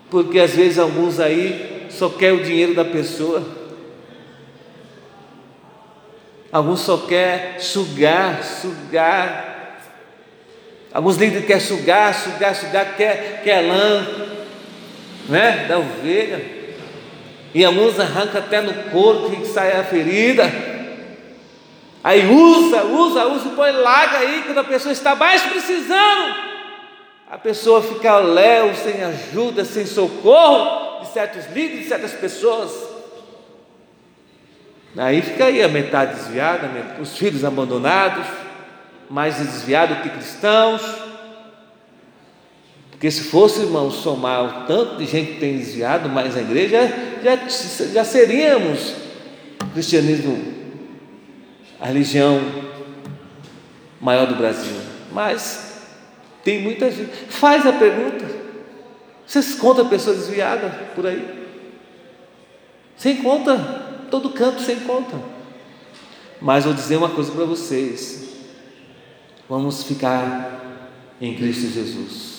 porque 0.08 0.40
às 0.40 0.52
vezes 0.52 0.78
alguns 0.78 1.20
aí 1.20 1.88
só 1.90 2.08
querem 2.08 2.40
o 2.40 2.42
dinheiro 2.42 2.74
da 2.74 2.86
pessoa, 2.86 3.46
alguns 6.50 6.80
só 6.80 6.96
querem 6.96 7.60
sugar, 7.60 8.42
sugar, 8.42 9.78
alguns 10.90 11.18
líderes 11.18 11.44
querem 11.44 11.60
sugar, 11.60 12.14
sugar, 12.14 12.56
sugar, 12.56 12.96
quer, 12.96 13.42
quer 13.44 13.60
lã, 13.60 14.06
né, 15.28 15.66
da 15.68 15.78
ovelha, 15.78 16.61
e 17.54 17.64
alguns 17.64 18.00
arrancam 18.00 18.40
até 18.40 18.60
no 18.60 18.90
corpo 18.90 19.34
e 19.40 19.46
sai 19.46 19.72
a 19.78 19.84
ferida. 19.84 20.50
Aí 22.02 22.26
usa, 22.26 22.84
usa, 22.84 23.26
usa 23.26 23.50
põe 23.50 23.70
larga 23.70 24.18
aí 24.18 24.42
quando 24.44 24.58
a 24.58 24.64
pessoa 24.64 24.92
está 24.92 25.14
mais 25.14 25.42
precisando. 25.42 26.34
A 27.30 27.38
pessoa 27.38 27.82
fica 27.82 28.18
léu, 28.18 28.74
sem 28.74 29.02
ajuda, 29.02 29.64
sem 29.64 29.86
socorro 29.86 31.00
de 31.00 31.08
certos 31.12 31.46
líderes, 31.54 31.84
de 31.84 31.88
certas 31.88 32.12
pessoas. 32.12 32.70
Aí 34.96 35.22
fica 35.22 35.46
aí 35.46 35.62
a 35.62 35.68
metade 35.68 36.14
desviada, 36.14 36.68
os 37.00 37.16
filhos 37.16 37.44
abandonados, 37.44 38.26
mais 39.08 39.36
desviados 39.36 39.98
que 40.00 40.10
cristãos. 40.10 40.82
Porque 42.90 43.10
se 43.10 43.24
fosse, 43.24 43.62
irmão, 43.62 43.90
somar 43.90 44.44
o 44.44 44.66
tanto 44.66 44.96
de 44.96 45.06
gente 45.06 45.32
que 45.32 45.40
tem 45.40 45.56
desviado 45.56 46.08
mais 46.08 46.36
a 46.36 46.40
igreja, 46.40 47.11
já, 47.22 47.36
já 47.92 48.04
seríamos 48.04 48.94
cristianismo, 49.72 50.38
a 51.80 51.86
religião 51.86 52.40
maior 54.00 54.26
do 54.26 54.34
Brasil. 54.34 54.76
Mas 55.12 55.82
tem 56.44 56.60
muita 56.60 56.90
gente. 56.90 57.10
Faz 57.28 57.66
a 57.66 57.72
pergunta. 57.72 58.42
Vocês 59.26 59.54
contam 59.54 59.88
pessoa 59.88 60.14
desviada 60.14 60.68
por 60.94 61.06
aí? 61.06 61.42
Sem 62.96 63.16
conta, 63.22 63.56
todo 64.10 64.30
canto 64.30 64.60
sem 64.60 64.80
conta. 64.80 65.16
Mas 66.40 66.64
vou 66.64 66.74
dizer 66.74 66.96
uma 66.96 67.10
coisa 67.10 67.32
para 67.32 67.44
vocês. 67.44 68.30
Vamos 69.48 69.84
ficar 69.84 70.88
em 71.20 71.34
Cristo 71.34 71.72
Jesus. 71.72 72.32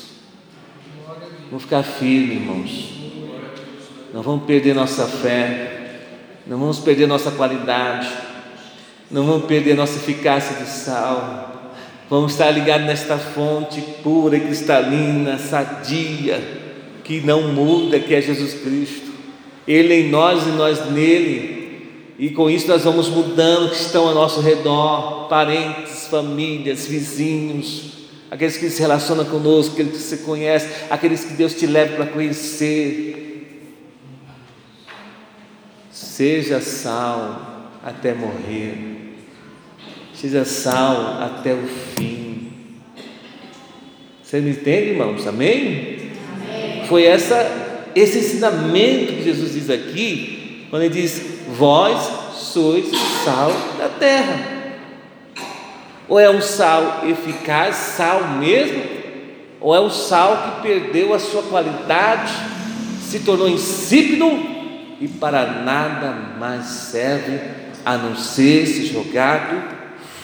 Vamos 1.50 1.64
ficar 1.64 1.84
firmes, 1.84 2.38
irmãos. 2.38 3.03
Não 4.14 4.22
vamos 4.22 4.46
perder 4.46 4.76
nossa 4.76 5.08
fé, 5.08 5.72
não 6.46 6.60
vamos 6.60 6.78
perder 6.78 7.08
nossa 7.08 7.32
qualidade, 7.32 8.08
não 9.10 9.26
vamos 9.26 9.46
perder 9.46 9.76
nossa 9.76 9.96
eficácia 9.96 10.56
de 10.64 10.70
sal. 10.70 11.50
Vamos 12.08 12.34
estar 12.34 12.52
ligados 12.52 12.86
nesta 12.86 13.18
fonte 13.18 13.82
pura 14.04 14.40
cristalina, 14.40 15.40
sadia, 15.40 16.40
que 17.04 17.22
não 17.22 17.54
muda, 17.54 18.00
que 18.00 18.14
é 18.14 18.22
Jesus 18.22 18.54
Cristo. 18.54 19.12
Ele 19.68 19.96
em 19.96 20.10
nós 20.10 20.46
e 20.46 20.50
nós 20.50 20.92
nele. 20.92 22.14
E 22.20 22.30
com 22.30 22.52
isso 22.52 22.68
nós 22.68 22.84
vamos 22.84 23.10
mudando 23.10 23.72
que 23.72 23.78
estão 23.78 24.10
ao 24.10 24.14
nosso 24.14 24.42
redor, 24.42 25.28
parentes, 25.28 26.08
famílias, 26.08 26.86
vizinhos, 26.86 28.10
aqueles 28.30 28.58
que 28.58 28.70
se 28.70 28.80
relacionam 28.80 29.26
conosco, 29.26 29.74
aqueles 29.74 29.94
que 29.94 30.04
você 30.04 30.18
conhece, 30.18 30.70
aqueles 30.92 31.26
que 31.26 31.34
Deus 31.34 31.56
te 31.56 31.66
leva 31.66 31.96
para 31.96 32.06
conhecer. 32.06 33.23
Seja 36.14 36.62
sal 36.62 37.72
até 37.84 38.14
morrer, 38.14 39.16
seja 40.14 40.46
sal 40.46 41.18
até 41.20 41.56
o 41.56 41.64
fim. 41.66 42.52
Você 44.22 44.40
me 44.40 44.52
entende, 44.52 44.92
irmãos? 44.92 45.26
Amém? 45.26 46.12
Amém. 46.36 46.86
Foi 46.88 47.04
essa, 47.04 47.36
esse 47.96 48.20
ensinamento 48.20 49.14
que 49.14 49.24
Jesus 49.24 49.54
diz 49.54 49.72
aqui, 49.72 50.68
quando 50.70 50.84
ele 50.84 50.94
diz: 50.94 51.20
Vós 51.58 52.00
sois 52.36 52.86
sal 53.26 53.52
da 53.80 53.90
terra. 53.90 54.40
Ou 56.08 56.20
é 56.20 56.30
um 56.30 56.42
sal 56.42 57.08
eficaz, 57.08 57.76
sal 57.76 58.38
mesmo? 58.38 58.84
Ou 59.60 59.74
é 59.74 59.82
um 59.82 59.90
sal 59.90 60.62
que 60.62 60.62
perdeu 60.62 61.12
a 61.12 61.18
sua 61.18 61.42
qualidade, 61.42 62.32
se 63.02 63.22
tornou 63.22 63.50
insípido 63.50 64.53
e 65.00 65.08
para 65.08 65.64
nada 65.64 66.12
mais 66.40 66.66
serve 66.66 67.40
a 67.86 67.98
não 67.98 68.16
ser 68.16 68.66
se 68.66 68.86
jogado 68.86 69.62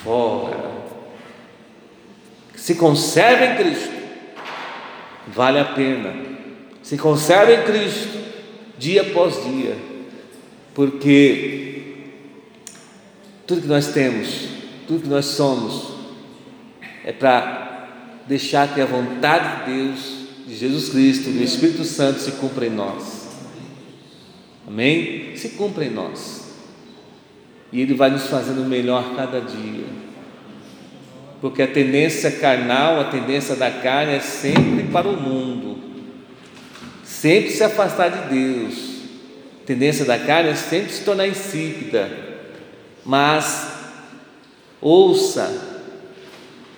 fora? 0.04 0.70
Se 2.56 2.76
conserva 2.76 3.46
em 3.46 3.56
Cristo, 3.58 3.94
vale 5.28 5.60
a 5.60 5.66
pena. 5.66 6.14
Se 6.82 6.98
conserva 6.98 7.54
em 7.54 7.64
Cristo, 7.64 8.18
dia 8.78 9.02
após 9.02 9.44
dia, 9.44 9.78
porque 10.74 12.06
tudo 13.46 13.62
que 13.62 13.68
nós 13.68 13.88
temos 13.88 14.60
tudo 14.90 15.04
que 15.04 15.08
nós 15.08 15.26
somos 15.26 15.94
é 17.06 17.12
para 17.12 17.88
deixar 18.28 18.74
que 18.74 18.82
a 18.82 18.88
vontade 18.88 19.66
de 19.66 19.72
Deus, 19.72 20.00
de 20.48 20.56
Jesus 20.56 20.90
Cristo, 20.90 21.30
do 21.30 21.44
Espírito 21.44 21.84
Santo 21.84 22.20
se 22.20 22.32
cumpra 22.32 22.66
em 22.66 22.72
nós. 22.72 23.19
Amém? 24.70 25.36
Se 25.36 25.50
cumpra 25.50 25.84
em 25.84 25.90
nós. 25.90 26.54
E 27.74 27.82
Ele 27.82 27.96
vai 27.96 28.10
nos 28.10 28.28
fazendo 28.28 28.64
melhor 28.64 29.16
cada 29.16 29.42
dia. 29.42 29.86
Porque 31.42 31.62
a 31.62 31.68
tendência 31.68 32.32
carnal, 32.32 33.02
a 33.02 33.06
tendência 33.06 33.56
da 33.56 33.72
carne 33.72 34.14
é 34.14 34.20
sempre 34.20 34.84
para 34.92 35.08
o 35.08 35.20
mundo, 35.20 35.80
sempre 37.04 37.50
se 37.50 37.64
afastar 37.64 38.10
de 38.10 38.36
Deus. 38.36 38.90
A 39.64 39.66
tendência 39.66 40.06
da 40.06 40.20
carne 40.20 40.50
é 40.50 40.56
sempre 40.56 40.92
se 40.92 41.04
tornar 41.04 41.28
insípida. 41.28 42.10
Mas 43.06 43.80
Ouça 44.82 45.78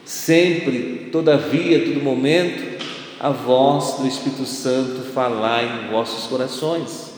sempre, 0.04 1.10
todavia, 1.12 1.86
todo 1.86 2.04
momento, 2.04 2.84
a 3.20 3.30
voz 3.30 3.98
do 4.00 4.08
Espírito 4.08 4.46
Santo 4.46 5.12
falar 5.14 5.64
em 5.64 5.92
vossos 5.92 6.26
corações. 6.26 7.11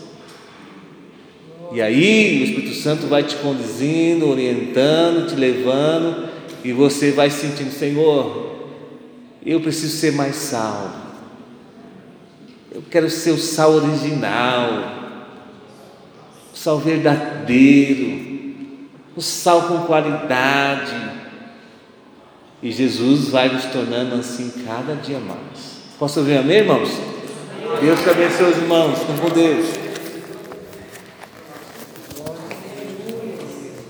E 1.74 1.82
aí 1.82 2.40
o 2.40 2.44
Espírito 2.44 2.76
Santo 2.76 3.08
vai 3.08 3.24
te 3.24 3.36
conduzindo, 3.38 4.30
orientando, 4.30 5.28
te 5.28 5.36
levando, 5.36 6.30
e 6.64 6.72
você 6.72 7.12
vai 7.12 7.32
sentindo, 7.32 7.72
Senhor, 7.72 8.70
eu 9.44 9.60
preciso 9.60 9.98
ser 9.98 10.14
mais 10.14 10.36
sal. 10.36 10.94
Eu 12.72 12.84
quero 12.92 13.10
ser 13.10 13.32
o 13.32 13.40
sal 13.40 13.72
original, 13.74 14.70
o 16.54 16.58
sal 16.58 16.78
verdadeiro, 16.78 18.36
o 19.16 19.22
sal 19.22 19.64
com 19.64 19.80
qualidade. 19.80 21.12
E 22.62 22.72
Jesus 22.72 23.30
vai 23.30 23.50
nos 23.50 23.66
tornando 23.66 24.14
assim 24.14 24.52
cada 24.64 24.94
dia 24.94 25.20
mais. 25.20 25.82
Posso 25.98 26.20
ouvir 26.20 26.38
amém, 26.38 26.58
irmãos? 26.58 26.90
Deus 27.82 28.00
te 28.00 28.10
abençoe, 28.10 28.52
irmãos. 28.52 29.00
Com 29.00 29.30
Deus. 29.30 29.83